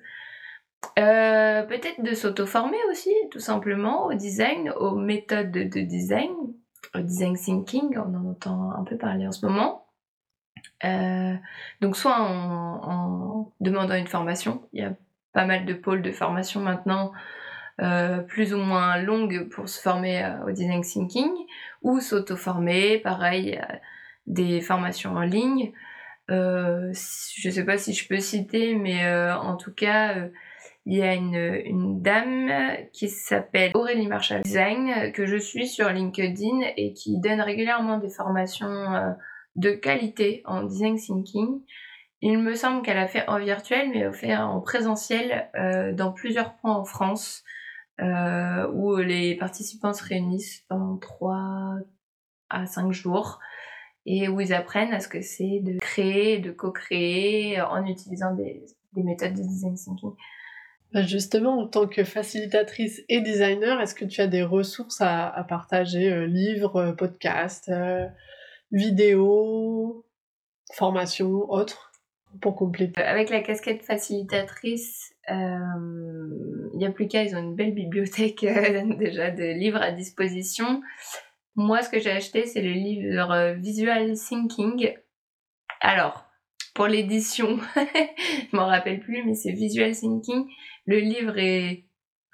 Euh, 0.98 1.62
peut-être 1.64 2.02
de 2.02 2.14
s'auto-former 2.14 2.78
aussi, 2.90 3.12
tout 3.30 3.40
simplement, 3.40 4.06
au 4.06 4.14
design, 4.14 4.70
aux 4.78 4.94
méthodes 4.94 5.50
de 5.50 5.80
design, 5.80 6.30
au 6.94 7.00
design 7.00 7.36
thinking, 7.36 7.96
on 7.96 8.14
en 8.14 8.30
entend 8.30 8.70
un 8.72 8.84
peu 8.84 8.96
parler 8.96 9.26
en 9.26 9.32
ce 9.32 9.44
moment. 9.46 9.86
Euh, 10.84 11.34
donc 11.80 11.96
soit 11.96 12.20
en, 12.20 12.80
en, 12.84 13.52
demandant 13.60 13.94
une 13.94 14.06
formation, 14.06 14.62
il 14.72 14.82
y 14.82 14.84
a 14.84 14.94
pas 15.32 15.46
mal 15.46 15.64
de 15.64 15.72
pôles 15.72 16.02
de 16.02 16.12
formation 16.12 16.60
maintenant, 16.60 17.12
euh, 17.80 18.18
plus 18.18 18.54
ou 18.54 18.58
moins 18.58 19.00
longues 19.00 19.48
pour 19.50 19.68
se 19.68 19.80
former 19.80 20.24
euh, 20.24 20.46
au 20.46 20.50
design 20.50 20.82
thinking 20.82 21.30
ou 21.82 22.00
s'auto-former, 22.00 22.98
pareil, 22.98 23.56
euh, 23.56 23.76
des 24.26 24.60
formations 24.60 25.12
en 25.12 25.20
ligne. 25.20 25.72
Euh, 26.28 26.92
je 26.92 27.50
sais 27.50 27.64
pas 27.64 27.78
si 27.78 27.94
je 27.94 28.08
peux 28.08 28.18
citer, 28.18 28.74
mais 28.74 29.08
en 29.32 29.56
tout 29.56 29.72
cas, 29.72 30.14
il 30.84 30.98
y 30.98 31.02
a 31.02 31.14
une, 31.14 31.62
une 31.64 32.02
dame 32.02 32.50
qui 32.92 33.08
s'appelle 33.08 33.70
Aurélie 33.74 34.08
Marshall 34.08 34.42
Design 34.42 35.12
que 35.12 35.24
je 35.24 35.36
suis 35.36 35.68
sur 35.68 35.88
LinkedIn 35.88 36.60
et 36.76 36.92
qui 36.92 37.18
donne 37.18 37.40
régulièrement 37.40 37.96
des 37.98 38.10
formations 38.10 39.14
de 39.56 39.70
qualité 39.70 40.42
en 40.44 40.64
design 40.64 40.98
thinking. 40.98 41.62
Il 42.20 42.38
me 42.38 42.54
semble 42.54 42.82
qu'elle 42.82 42.98
a 42.98 43.06
fait 43.06 43.26
en 43.28 43.38
virtuel, 43.38 43.88
mais 43.88 44.00
elle 44.00 44.08
a 44.08 44.12
fait 44.12 44.36
en 44.36 44.60
présentiel 44.60 45.48
dans 45.94 46.12
plusieurs 46.12 46.56
points 46.56 46.74
en 46.74 46.84
France. 46.84 47.44
Euh, 48.00 48.70
où 48.70 48.96
les 48.96 49.34
participants 49.34 49.92
se 49.92 50.04
réunissent 50.04 50.62
pendant 50.68 50.96
3 50.98 51.78
à 52.48 52.64
5 52.64 52.92
jours 52.92 53.40
et 54.06 54.28
où 54.28 54.40
ils 54.40 54.54
apprennent 54.54 54.92
à 54.92 55.00
ce 55.00 55.08
que 55.08 55.20
c'est 55.20 55.58
de 55.60 55.78
créer, 55.78 56.38
de 56.38 56.52
co-créer 56.52 57.60
en 57.60 57.84
utilisant 57.84 58.34
des, 58.34 58.64
méthodes 58.94 59.34
de 59.34 59.42
design 59.42 59.74
thinking. 59.74 60.12
Bah, 60.92 61.02
justement, 61.02 61.58
en 61.58 61.66
tant 61.66 61.88
que 61.88 62.04
facilitatrice 62.04 63.02
et 63.08 63.20
designer, 63.20 63.80
est-ce 63.80 63.96
que 63.96 64.04
tu 64.04 64.20
as 64.20 64.28
des 64.28 64.44
ressources 64.44 65.00
à, 65.00 65.44
partager, 65.48 66.08
euh, 66.10 66.26
livres, 66.26 66.76
euh, 66.76 66.92
podcasts, 66.92 67.70
vidéos, 68.70 70.06
formations, 70.72 71.50
autres, 71.50 71.87
pour 72.40 72.56
compléter 72.56 73.00
Avec 73.02 73.30
la 73.30 73.40
casquette 73.40 73.82
facilitatrice, 73.82 75.14
il 75.28 76.78
n'y 76.78 76.86
a 76.86 76.90
plus 76.90 77.08
qu'à, 77.08 77.22
ils 77.24 77.34
ont 77.34 77.40
une 77.40 77.54
belle 77.54 77.74
bibliothèque 77.74 78.44
euh, 78.44 78.82
déjà 78.98 79.30
de 79.30 79.44
livres 79.44 79.82
à 79.82 79.90
disposition. 79.90 80.82
Moi, 81.56 81.82
ce 81.82 81.88
que 81.88 81.98
j'ai 81.98 82.12
acheté, 82.12 82.46
c'est 82.46 82.62
le 82.62 82.70
livre 82.70 83.32
euh, 83.32 83.54
Visual 83.54 84.14
Thinking. 84.14 84.94
Alors, 85.80 86.24
pour 86.74 86.86
l'édition, 86.86 87.58
je 87.76 88.56
m'en 88.56 88.66
rappelle 88.66 89.00
plus, 89.00 89.24
mais 89.24 89.34
c'est 89.34 89.50
Visual 89.50 89.92
Thinking. 89.92 90.46
Le 90.86 90.98
livre 91.00 91.36
est 91.36 91.84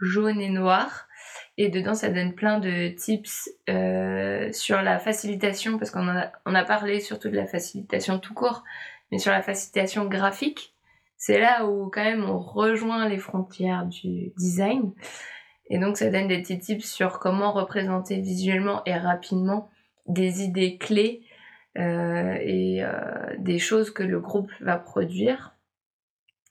jaune 0.00 0.40
et 0.40 0.50
noir. 0.50 1.08
Et 1.56 1.68
dedans, 1.68 1.94
ça 1.94 2.10
donne 2.10 2.34
plein 2.34 2.58
de 2.58 2.88
tips 2.88 3.48
euh, 3.70 4.52
sur 4.52 4.82
la 4.82 4.98
facilitation, 4.98 5.78
parce 5.78 5.90
qu'on 5.90 6.08
a, 6.08 6.32
on 6.44 6.54
a 6.54 6.64
parlé 6.64 7.00
surtout 7.00 7.28
de 7.30 7.36
la 7.36 7.46
facilitation 7.46 8.18
tout 8.18 8.34
court, 8.34 8.64
mais 9.14 9.20
sur 9.20 9.30
la 9.30 9.42
facilitation 9.42 10.06
graphique 10.06 10.74
c'est 11.16 11.38
là 11.38 11.64
où 11.66 11.88
quand 11.88 12.04
même 12.04 12.28
on 12.28 12.38
rejoint 12.38 13.08
les 13.08 13.16
frontières 13.16 13.86
du 13.86 14.32
design. 14.36 14.92
Et 15.70 15.78
donc 15.78 15.96
ça 15.96 16.10
donne 16.10 16.28
des 16.28 16.42
petits 16.42 16.58
tips 16.58 16.84
sur 16.84 17.18
comment 17.18 17.52
représenter 17.52 18.20
visuellement 18.20 18.82
et 18.84 18.94
rapidement 18.94 19.70
des 20.06 20.42
idées 20.42 20.76
clés 20.76 21.22
euh, 21.78 22.36
et 22.40 22.84
euh, 22.84 23.36
des 23.38 23.58
choses 23.58 23.90
que 23.90 24.02
le 24.02 24.20
groupe 24.20 24.50
va 24.60 24.76
produire. 24.76 25.56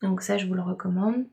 Donc 0.01 0.21
ça 0.21 0.39
je 0.39 0.47
vous 0.47 0.55
le 0.55 0.63
recommande. 0.63 1.25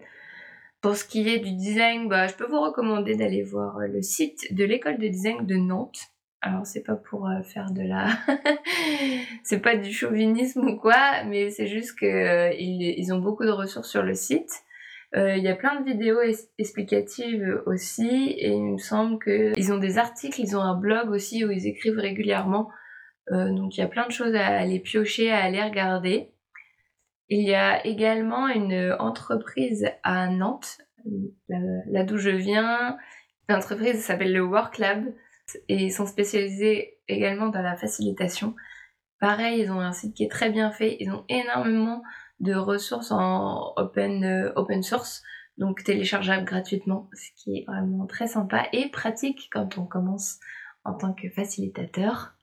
Pour 0.83 0.97
ce 0.97 1.07
qui 1.07 1.27
est 1.27 1.39
du 1.39 1.53
design, 1.53 2.09
bah, 2.09 2.27
je 2.27 2.35
peux 2.35 2.47
vous 2.47 2.61
recommander 2.61 3.15
d'aller 3.15 3.43
voir 3.43 3.79
le 3.79 4.03
site 4.03 4.55
de 4.55 4.65
l'école 4.65 4.99
de 4.99 5.09
design 5.09 5.47
de 5.47 5.57
Nantes 5.57 6.11
alors 6.43 6.65
c'est 6.65 6.83
pas 6.83 6.97
pour 6.97 7.29
euh, 7.29 7.43
faire 7.43 7.71
de 7.71 7.83
la 7.83 8.07
c'est 9.43 9.61
pas 9.61 9.77
du 9.77 9.93
chauvinisme 9.93 10.67
ou 10.67 10.77
quoi 10.77 11.23
mais 11.25 11.51
c'est 11.51 11.67
juste 11.67 11.99
que 11.99 12.07
euh, 12.07 12.55
ils, 12.59 13.13
ont 13.13 13.19
beaucoup 13.19 13.45
de 13.45 13.51
ressources 13.51 13.91
sur 13.91 14.03
le 14.03 14.15
site. 14.15 14.51
Euh, 15.17 15.37
il 15.37 15.43
y 15.43 15.49
a 15.49 15.57
plein 15.57 15.81
de 15.81 15.85
vidéos 15.85 16.21
explicatives 16.57 17.63
aussi 17.67 18.37
et 18.39 18.49
il 18.49 18.73
me 18.73 18.79
semble 18.79 19.19
qu'ils 19.23 19.73
ont 19.73 19.79
des 19.79 19.99
articles 19.99 20.41
ils 20.41 20.57
ont 20.57 20.63
un 20.63 20.77
blog 20.77 21.11
aussi 21.11 21.45
où 21.45 21.51
ils 21.51 21.67
écrivent 21.67 21.99
régulièrement. 21.99 22.71
Donc 23.31 23.77
il 23.77 23.81
y 23.81 23.85
a 23.85 23.87
plein 23.87 24.07
de 24.07 24.13
choses 24.13 24.35
à 24.35 24.47
aller 24.47 24.81
piocher 24.81 25.31
à 25.31 25.39
aller 25.39 25.63
regarder. 25.63 26.33
Il 27.29 27.47
y 27.47 27.55
a 27.55 27.87
également 27.87 28.49
une 28.49 28.97
entreprise 28.99 29.87
à 30.03 30.29
Nantes 30.29 30.79
là 31.49 32.05
d'où 32.05 32.17
je 32.17 32.31
viens. 32.31 32.97
L'entreprise 33.49 34.01
s'appelle 34.01 34.33
le 34.33 34.43
Work 34.43 34.79
Lab 34.79 35.05
et 35.69 35.85
ils 35.85 35.93
sont 35.93 36.07
spécialisés 36.07 36.99
également 37.09 37.49
dans 37.49 37.63
la 37.63 37.77
facilitation. 37.77 38.55
Pareil, 39.21 39.63
ils 39.63 39.71
ont 39.71 39.81
un 39.81 39.93
site 39.93 40.15
qui 40.15 40.25
est 40.25 40.31
très 40.31 40.51
bien 40.51 40.71
fait, 40.71 40.97
ils 41.01 41.11
ont 41.11 41.25
énormément 41.29 42.03
de 42.41 42.55
ressources 42.55 43.13
en 43.13 43.75
open, 43.77 44.25
euh, 44.25 44.53
open 44.57 44.83
source, 44.83 45.23
donc 45.59 45.85
téléchargeables 45.85 46.47
gratuitement, 46.47 47.09
ce 47.13 47.29
qui 47.37 47.59
est 47.59 47.65
vraiment 47.67 48.07
très 48.07 48.27
sympa 48.27 48.67
et 48.73 48.89
pratique 48.89 49.51
quand 49.53 49.77
on 49.77 49.85
commence 49.85 50.39
en 50.85 50.95
tant 50.95 51.13
que 51.13 51.29
facilitateur. 51.29 52.35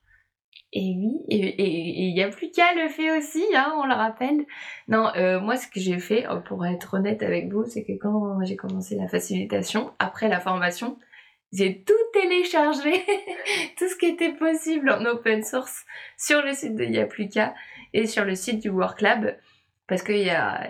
Et 0.73 0.95
oui, 0.97 1.23
et 1.29 2.07
il 2.07 2.13
n'y 2.13 2.21
a 2.21 2.29
plus 2.29 2.51
qu'à 2.51 2.73
le 2.75 2.89
faire 2.89 3.17
aussi, 3.17 3.43
hein, 3.55 3.73
on 3.77 3.87
le 3.87 3.93
rappelle. 3.93 4.45
Non, 4.87 5.09
euh, 5.15 5.39
moi 5.39 5.55
ce 5.55 5.67
que 5.67 5.79
j'ai 5.79 5.97
fait, 5.97 6.27
pour 6.45 6.65
être 6.65 6.93
honnête 6.93 7.23
avec 7.23 7.51
vous, 7.51 7.65
c'est 7.65 7.85
que 7.85 7.93
quand 7.99 8.43
j'ai 8.43 8.57
commencé 8.57 8.95
la 8.95 9.07
facilitation, 9.07 9.93
après 9.97 10.27
la 10.27 10.39
formation, 10.39 10.99
j'ai 11.53 11.83
tout 11.83 11.93
téléchargé, 12.13 12.91
tout 13.77 13.87
ce 13.87 13.95
qui 13.95 14.07
était 14.07 14.33
possible 14.33 14.89
en 14.89 15.05
open 15.05 15.43
source 15.43 15.85
sur 16.17 16.41
le 16.41 16.53
site 16.53 16.75
de 16.75 16.83
Yapluka 16.83 17.53
et 17.93 18.07
sur 18.07 18.25
le 18.25 18.35
site 18.35 18.61
du 18.61 18.69
WorkLab. 18.69 19.37
Parce 19.87 20.03
qu'il 20.03 20.17
y 20.17 20.29
a, 20.29 20.67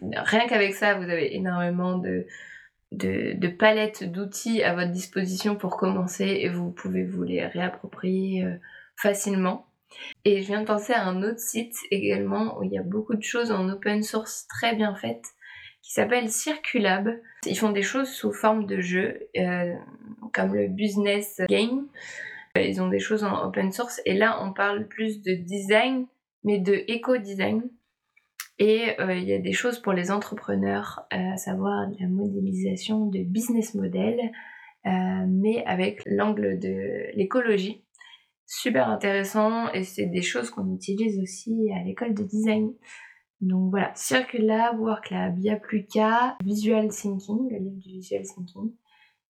rien 0.00 0.48
qu'avec 0.48 0.74
ça, 0.74 0.94
vous 0.94 1.08
avez 1.08 1.36
énormément 1.36 1.96
de, 1.96 2.26
de, 2.90 3.34
de 3.34 3.48
palettes 3.48 4.10
d'outils 4.10 4.64
à 4.64 4.74
votre 4.74 4.90
disposition 4.90 5.54
pour 5.54 5.76
commencer 5.76 6.24
et 6.24 6.48
vous 6.48 6.72
pouvez 6.72 7.04
vous 7.04 7.22
les 7.22 7.46
réapproprier 7.46 8.44
euh, 8.44 8.56
facilement. 8.96 9.66
Et 10.24 10.42
je 10.42 10.48
viens 10.48 10.60
de 10.60 10.66
penser 10.66 10.92
à 10.92 11.04
un 11.04 11.22
autre 11.22 11.38
site 11.38 11.76
également 11.90 12.58
où 12.58 12.64
il 12.64 12.72
y 12.72 12.78
a 12.78 12.82
beaucoup 12.82 13.14
de 13.14 13.22
choses 13.22 13.52
en 13.52 13.68
open 13.68 14.02
source 14.02 14.46
très 14.48 14.74
bien 14.74 14.94
faites 14.94 15.34
qui 15.82 15.92
s'appelle 15.92 16.30
Circulab. 16.30 17.20
Ils 17.46 17.58
font 17.58 17.70
des 17.70 17.82
choses 17.82 18.08
sous 18.08 18.32
forme 18.32 18.66
de 18.66 18.80
jeu, 18.80 19.28
euh, 19.36 19.74
comme 20.32 20.54
le 20.54 20.68
business 20.68 21.40
game. 21.48 21.86
Euh, 22.56 22.62
ils 22.62 22.80
ont 22.82 22.88
des 22.88 22.98
choses 22.98 23.24
en 23.24 23.46
open 23.46 23.72
source 23.72 24.00
et 24.04 24.14
là 24.14 24.38
on 24.42 24.52
parle 24.52 24.86
plus 24.88 25.22
de 25.22 25.34
design, 25.34 26.06
mais 26.44 26.58
de 26.58 26.84
éco-design. 26.88 27.62
Et 28.60 28.96
il 28.98 29.22
y 29.22 29.32
a 29.32 29.38
des 29.38 29.52
choses 29.52 29.78
pour 29.78 29.92
les 29.92 30.10
entrepreneurs, 30.10 31.06
à 31.10 31.36
savoir 31.36 31.88
la 32.00 32.08
modélisation 32.08 33.06
de 33.06 33.20
business 33.20 33.76
model, 33.76 34.18
mais 34.84 35.62
avec 35.64 36.02
l'angle 36.06 36.58
de 36.58 37.06
l'écologie. 37.14 37.84
Super 38.46 38.88
intéressant 38.88 39.70
et 39.72 39.84
c'est 39.84 40.06
des 40.06 40.22
choses 40.22 40.50
qu'on 40.50 40.74
utilise 40.74 41.20
aussi 41.20 41.70
à 41.72 41.84
l'école 41.84 42.14
de 42.14 42.24
design. 42.24 42.72
Donc 43.40 43.70
voilà, 43.70 43.92
il 44.34 45.40
n'y 45.40 45.50
a 45.50 45.56
plus 45.56 45.86
qu'à 45.86 46.36
Visual 46.44 46.88
Thinking, 46.88 47.48
le 47.50 47.58
livre 47.58 47.76
du 47.76 47.88
Visual 47.90 48.22
Thinking, 48.22 48.72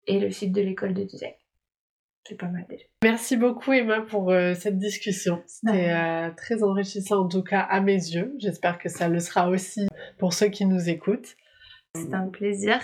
et 0.06 0.20
le 0.20 0.30
site 0.30 0.52
de 0.52 0.60
l'école 0.60 0.94
de 0.94 1.02
design. 1.02 1.32
C'est 2.28 2.36
pas 2.36 2.48
mal 2.48 2.64
déjà. 2.68 2.84
Merci 3.04 3.36
beaucoup 3.36 3.72
Emma 3.72 4.00
pour 4.00 4.30
euh, 4.30 4.54
cette 4.54 4.78
discussion. 4.78 5.42
C'était 5.46 5.90
euh, 5.90 6.30
très 6.36 6.62
enrichissant 6.62 7.24
en 7.24 7.28
tout 7.28 7.42
cas 7.42 7.60
à 7.60 7.80
mes 7.80 7.94
yeux. 7.94 8.34
J'espère 8.38 8.78
que 8.78 8.88
ça 8.88 9.08
le 9.08 9.20
sera 9.20 9.48
aussi 9.48 9.86
pour 10.18 10.32
ceux 10.32 10.48
qui 10.48 10.66
nous 10.66 10.88
écoutent. 10.88 11.36
C'est 11.94 12.14
un 12.14 12.28
plaisir. 12.28 12.80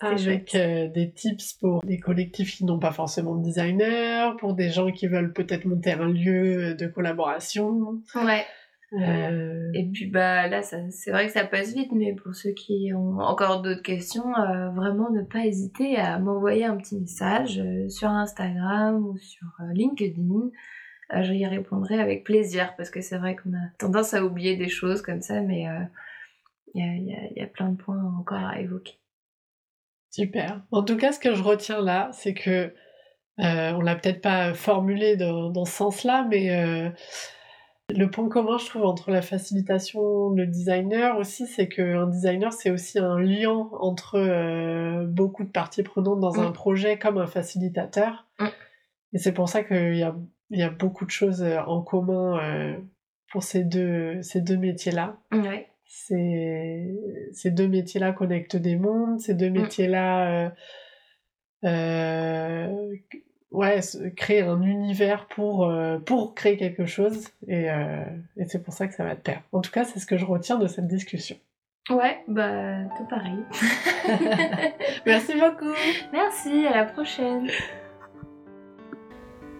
Avec 0.00 0.54
euh, 0.54 0.88
des 0.88 1.10
tips 1.10 1.54
pour 1.54 1.80
des 1.82 1.98
collectifs 1.98 2.56
qui 2.56 2.64
n'ont 2.66 2.78
pas 2.78 2.92
forcément 2.92 3.34
de 3.34 3.42
designer, 3.42 4.36
pour 4.36 4.52
des 4.52 4.68
gens 4.68 4.90
qui 4.92 5.06
veulent 5.06 5.32
peut-être 5.32 5.64
monter 5.64 5.92
un 5.92 6.08
lieu 6.08 6.74
de 6.74 6.86
collaboration. 6.86 8.02
Ouais. 8.14 8.44
Euh, 8.92 9.70
et 9.74 9.84
puis 9.86 10.06
bah 10.06 10.46
là, 10.46 10.62
c'est 10.62 11.10
vrai 11.10 11.26
que 11.26 11.32
ça 11.32 11.44
passe 11.44 11.74
vite, 11.74 11.90
mais 11.92 12.14
pour 12.14 12.34
ceux 12.34 12.52
qui 12.52 12.92
ont 12.94 13.18
encore 13.18 13.60
d'autres 13.60 13.82
questions, 13.82 14.34
euh, 14.36 14.70
vraiment 14.70 15.10
ne 15.10 15.22
pas 15.22 15.44
hésiter 15.44 15.96
à 15.96 16.18
m'envoyer 16.18 16.64
un 16.64 16.76
petit 16.76 16.98
message 17.00 17.58
euh, 17.58 17.88
sur 17.88 18.08
Instagram 18.08 19.04
ou 19.04 19.18
sur 19.18 19.48
LinkedIn. 19.72 20.50
je 21.20 21.32
y 21.32 21.46
répondrai 21.46 21.98
avec 21.98 22.24
plaisir 22.24 22.74
parce 22.76 22.90
que 22.90 23.00
c'est 23.00 23.18
vrai 23.18 23.34
qu'on 23.34 23.52
a 23.54 23.68
tendance 23.78 24.14
à 24.14 24.24
oublier 24.24 24.56
des 24.56 24.68
choses 24.68 25.02
comme 25.02 25.20
ça, 25.20 25.40
mais 25.40 25.66
il 26.74 27.32
y, 27.34 27.42
a, 27.42 27.46
plein 27.46 27.70
de 27.70 27.76
points 27.76 28.02
encore 28.18 28.38
à 28.38 28.60
évoquer. 28.60 28.94
Super. 30.10 30.62
En 30.70 30.82
tout 30.82 30.96
cas, 30.96 31.12
ce 31.12 31.18
que 31.18 31.34
je 31.34 31.42
retiens 31.42 31.82
là, 31.82 32.10
c'est 32.12 32.34
que 32.34 32.72
on 33.38 33.80
l'a 33.80 33.96
peut-être 33.96 34.22
pas 34.22 34.54
formulé 34.54 35.16
dans, 35.16 35.50
dans 35.50 35.64
ce 35.64 35.72
sens-là, 35.72 36.24
mais 36.30 36.92
le 37.94 38.10
point 38.10 38.28
commun, 38.28 38.58
je 38.58 38.66
trouve, 38.66 38.84
entre 38.84 39.10
la 39.10 39.22
facilitation, 39.22 40.30
le 40.30 40.46
designer 40.46 41.18
aussi, 41.18 41.46
c'est 41.46 41.68
qu'un 41.68 42.06
designer, 42.06 42.52
c'est 42.52 42.70
aussi 42.70 42.98
un 42.98 43.20
lien 43.20 43.68
entre 43.78 44.18
euh, 44.18 45.04
beaucoup 45.06 45.44
de 45.44 45.50
parties 45.50 45.84
prenantes 45.84 46.18
dans 46.20 46.40
un 46.40 46.50
mm. 46.50 46.52
projet 46.52 46.98
comme 46.98 47.18
un 47.18 47.28
facilitateur. 47.28 48.26
Mm. 48.40 48.46
Et 49.12 49.18
c'est 49.18 49.32
pour 49.32 49.48
ça 49.48 49.62
qu'il 49.62 49.96
y 49.96 50.02
a, 50.02 50.16
y 50.50 50.62
a, 50.62 50.70
beaucoup 50.70 51.04
de 51.04 51.10
choses 51.10 51.42
euh, 51.42 51.60
en 51.60 51.80
commun 51.80 52.40
euh, 52.42 52.76
pour 53.30 53.44
ces 53.44 53.62
deux, 53.62 54.20
ces 54.20 54.40
deux 54.40 54.56
métiers-là. 54.56 55.18
Ouais. 55.30 55.68
Ces, 55.84 56.92
ces 57.32 57.52
deux 57.52 57.68
métiers-là 57.68 58.12
connectent 58.12 58.56
des 58.56 58.74
mondes, 58.74 59.20
ces 59.20 59.34
deux 59.34 59.50
mm. 59.50 59.60
métiers-là 59.60 60.52
ouais, 63.56 63.80
créer 64.16 64.42
un 64.42 64.62
univers 64.62 65.26
pour, 65.26 65.68
euh, 65.68 65.98
pour 65.98 66.34
créer 66.34 66.56
quelque 66.56 66.86
chose. 66.86 67.28
Et, 67.48 67.70
euh, 67.70 68.04
et 68.36 68.44
c'est 68.44 68.62
pour 68.62 68.74
ça 68.74 68.86
que 68.86 68.94
ça 68.94 69.04
va 69.04 69.16
te 69.16 69.22
perdre. 69.22 69.42
En 69.52 69.60
tout 69.60 69.72
cas, 69.72 69.84
c'est 69.84 69.98
ce 69.98 70.06
que 70.06 70.16
je 70.16 70.26
retiens 70.26 70.58
de 70.58 70.66
cette 70.66 70.86
discussion. 70.86 71.36
Ouais, 71.90 72.18
bah, 72.28 72.84
tout 72.96 73.04
pareil. 73.04 73.38
Merci 75.06 75.32
beaucoup. 75.34 75.72
Merci, 76.12 76.66
à 76.66 76.76
la 76.76 76.84
prochaine. 76.84 77.48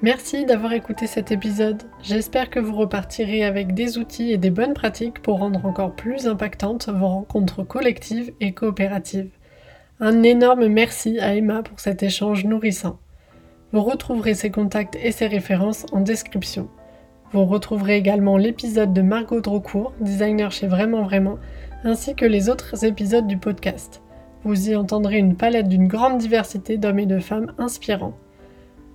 Merci 0.03 0.45
d'avoir 0.45 0.75
écouté 0.75 1.07
cet 1.07 1.33
épisode. 1.33 1.85
J'espère 2.03 2.51
que 2.51 2.61
vous 2.61 2.75
repartirez 2.77 3.45
avec 3.45 3.73
des 3.73 3.97
outils 3.97 4.31
et 4.31 4.37
des 4.37 4.51
bonnes 4.51 4.75
pratiques 4.75 5.23
pour 5.23 5.39
rendre 5.39 5.65
encore 5.65 5.95
plus 5.95 6.27
impactantes 6.27 6.89
vos 6.89 7.09
rencontres 7.09 7.63
collectives 7.63 8.33
et 8.41 8.53
coopératives. 8.53 9.31
Un 9.99 10.23
énorme 10.23 10.67
merci 10.67 11.19
à 11.19 11.35
Emma 11.35 11.63
pour 11.63 11.81
cet 11.81 12.03
échange 12.03 12.45
nourrissant. 12.45 12.99
Vous 13.73 13.83
retrouverez 13.83 14.35
ses 14.35 14.51
contacts 14.51 14.97
et 15.03 15.11
ses 15.11 15.27
références 15.27 15.87
en 15.93 16.01
description. 16.01 16.69
Vous 17.33 17.45
retrouverez 17.45 17.97
également 17.97 18.37
l'épisode 18.37 18.93
de 18.93 19.03
Margot 19.03 19.41
Drocourt, 19.41 19.93
designer 20.01 20.53
chez 20.53 20.69
Vraiment 20.69 21.03
Vraiment, 21.03 21.39
ainsi 21.83 22.15
que 22.15 22.25
les 22.25 22.49
autres 22.49 22.85
épisodes 22.85 23.27
du 23.27 23.39
podcast. 23.39 24.03
Vous 24.45 24.71
y 24.71 24.77
entendrez 24.77 25.19
une 25.19 25.37
palette 25.37 25.69
d'une 25.69 25.89
grande 25.89 26.19
diversité 26.19 26.79
d'hommes 26.79 27.01
et 27.01 27.07
de 27.07 27.19
femmes 27.19 27.53
inspirants. 27.59 28.17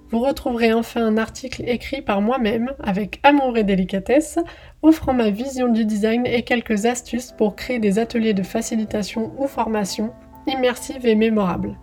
Vous 0.10 0.20
retrouverez 0.20 0.72
enfin 0.72 1.06
un 1.06 1.18
article 1.18 1.64
écrit 1.68 2.02
par 2.02 2.22
moi-même 2.22 2.72
avec 2.82 3.20
amour 3.24 3.58
et 3.58 3.66
délicatesse, 3.66 4.40
offrant 4.82 5.14
ma 5.14 5.30
vision 5.30 5.68
du 5.68 5.84
design 5.84 6.26
et 6.26 6.44
quelques 6.44 6.86
astuces 6.86 7.34
pour 7.38 7.58
créer 7.58 7.80
des 7.80 8.00
ateliers 8.00 8.34
de 8.34 8.44
facilitation 8.44 9.34
ou 9.38 9.48
formation 9.48 10.14
immersives 10.48 11.06
et 11.06 11.16
mémorables. 11.16 11.78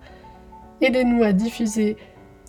Aidez-nous 0.81 1.23
à 1.23 1.33
diffuser 1.33 1.97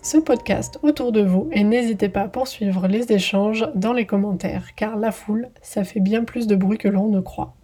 ce 0.02 0.18
podcast 0.18 0.78
autour 0.82 1.12
de 1.12 1.20
vous 1.20 1.48
et 1.52 1.64
n'hésitez 1.64 2.08
pas 2.08 2.22
à 2.22 2.28
poursuivre 2.28 2.88
les 2.88 3.12
échanges 3.12 3.68
dans 3.74 3.92
les 3.92 4.06
commentaires 4.06 4.74
car 4.74 4.96
la 4.96 5.12
foule, 5.12 5.48
ça 5.62 5.84
fait 5.84 6.00
bien 6.00 6.24
plus 6.24 6.46
de 6.46 6.56
bruit 6.56 6.78
que 6.78 6.88
l'on 6.88 7.08
ne 7.08 7.20
croit. 7.20 7.59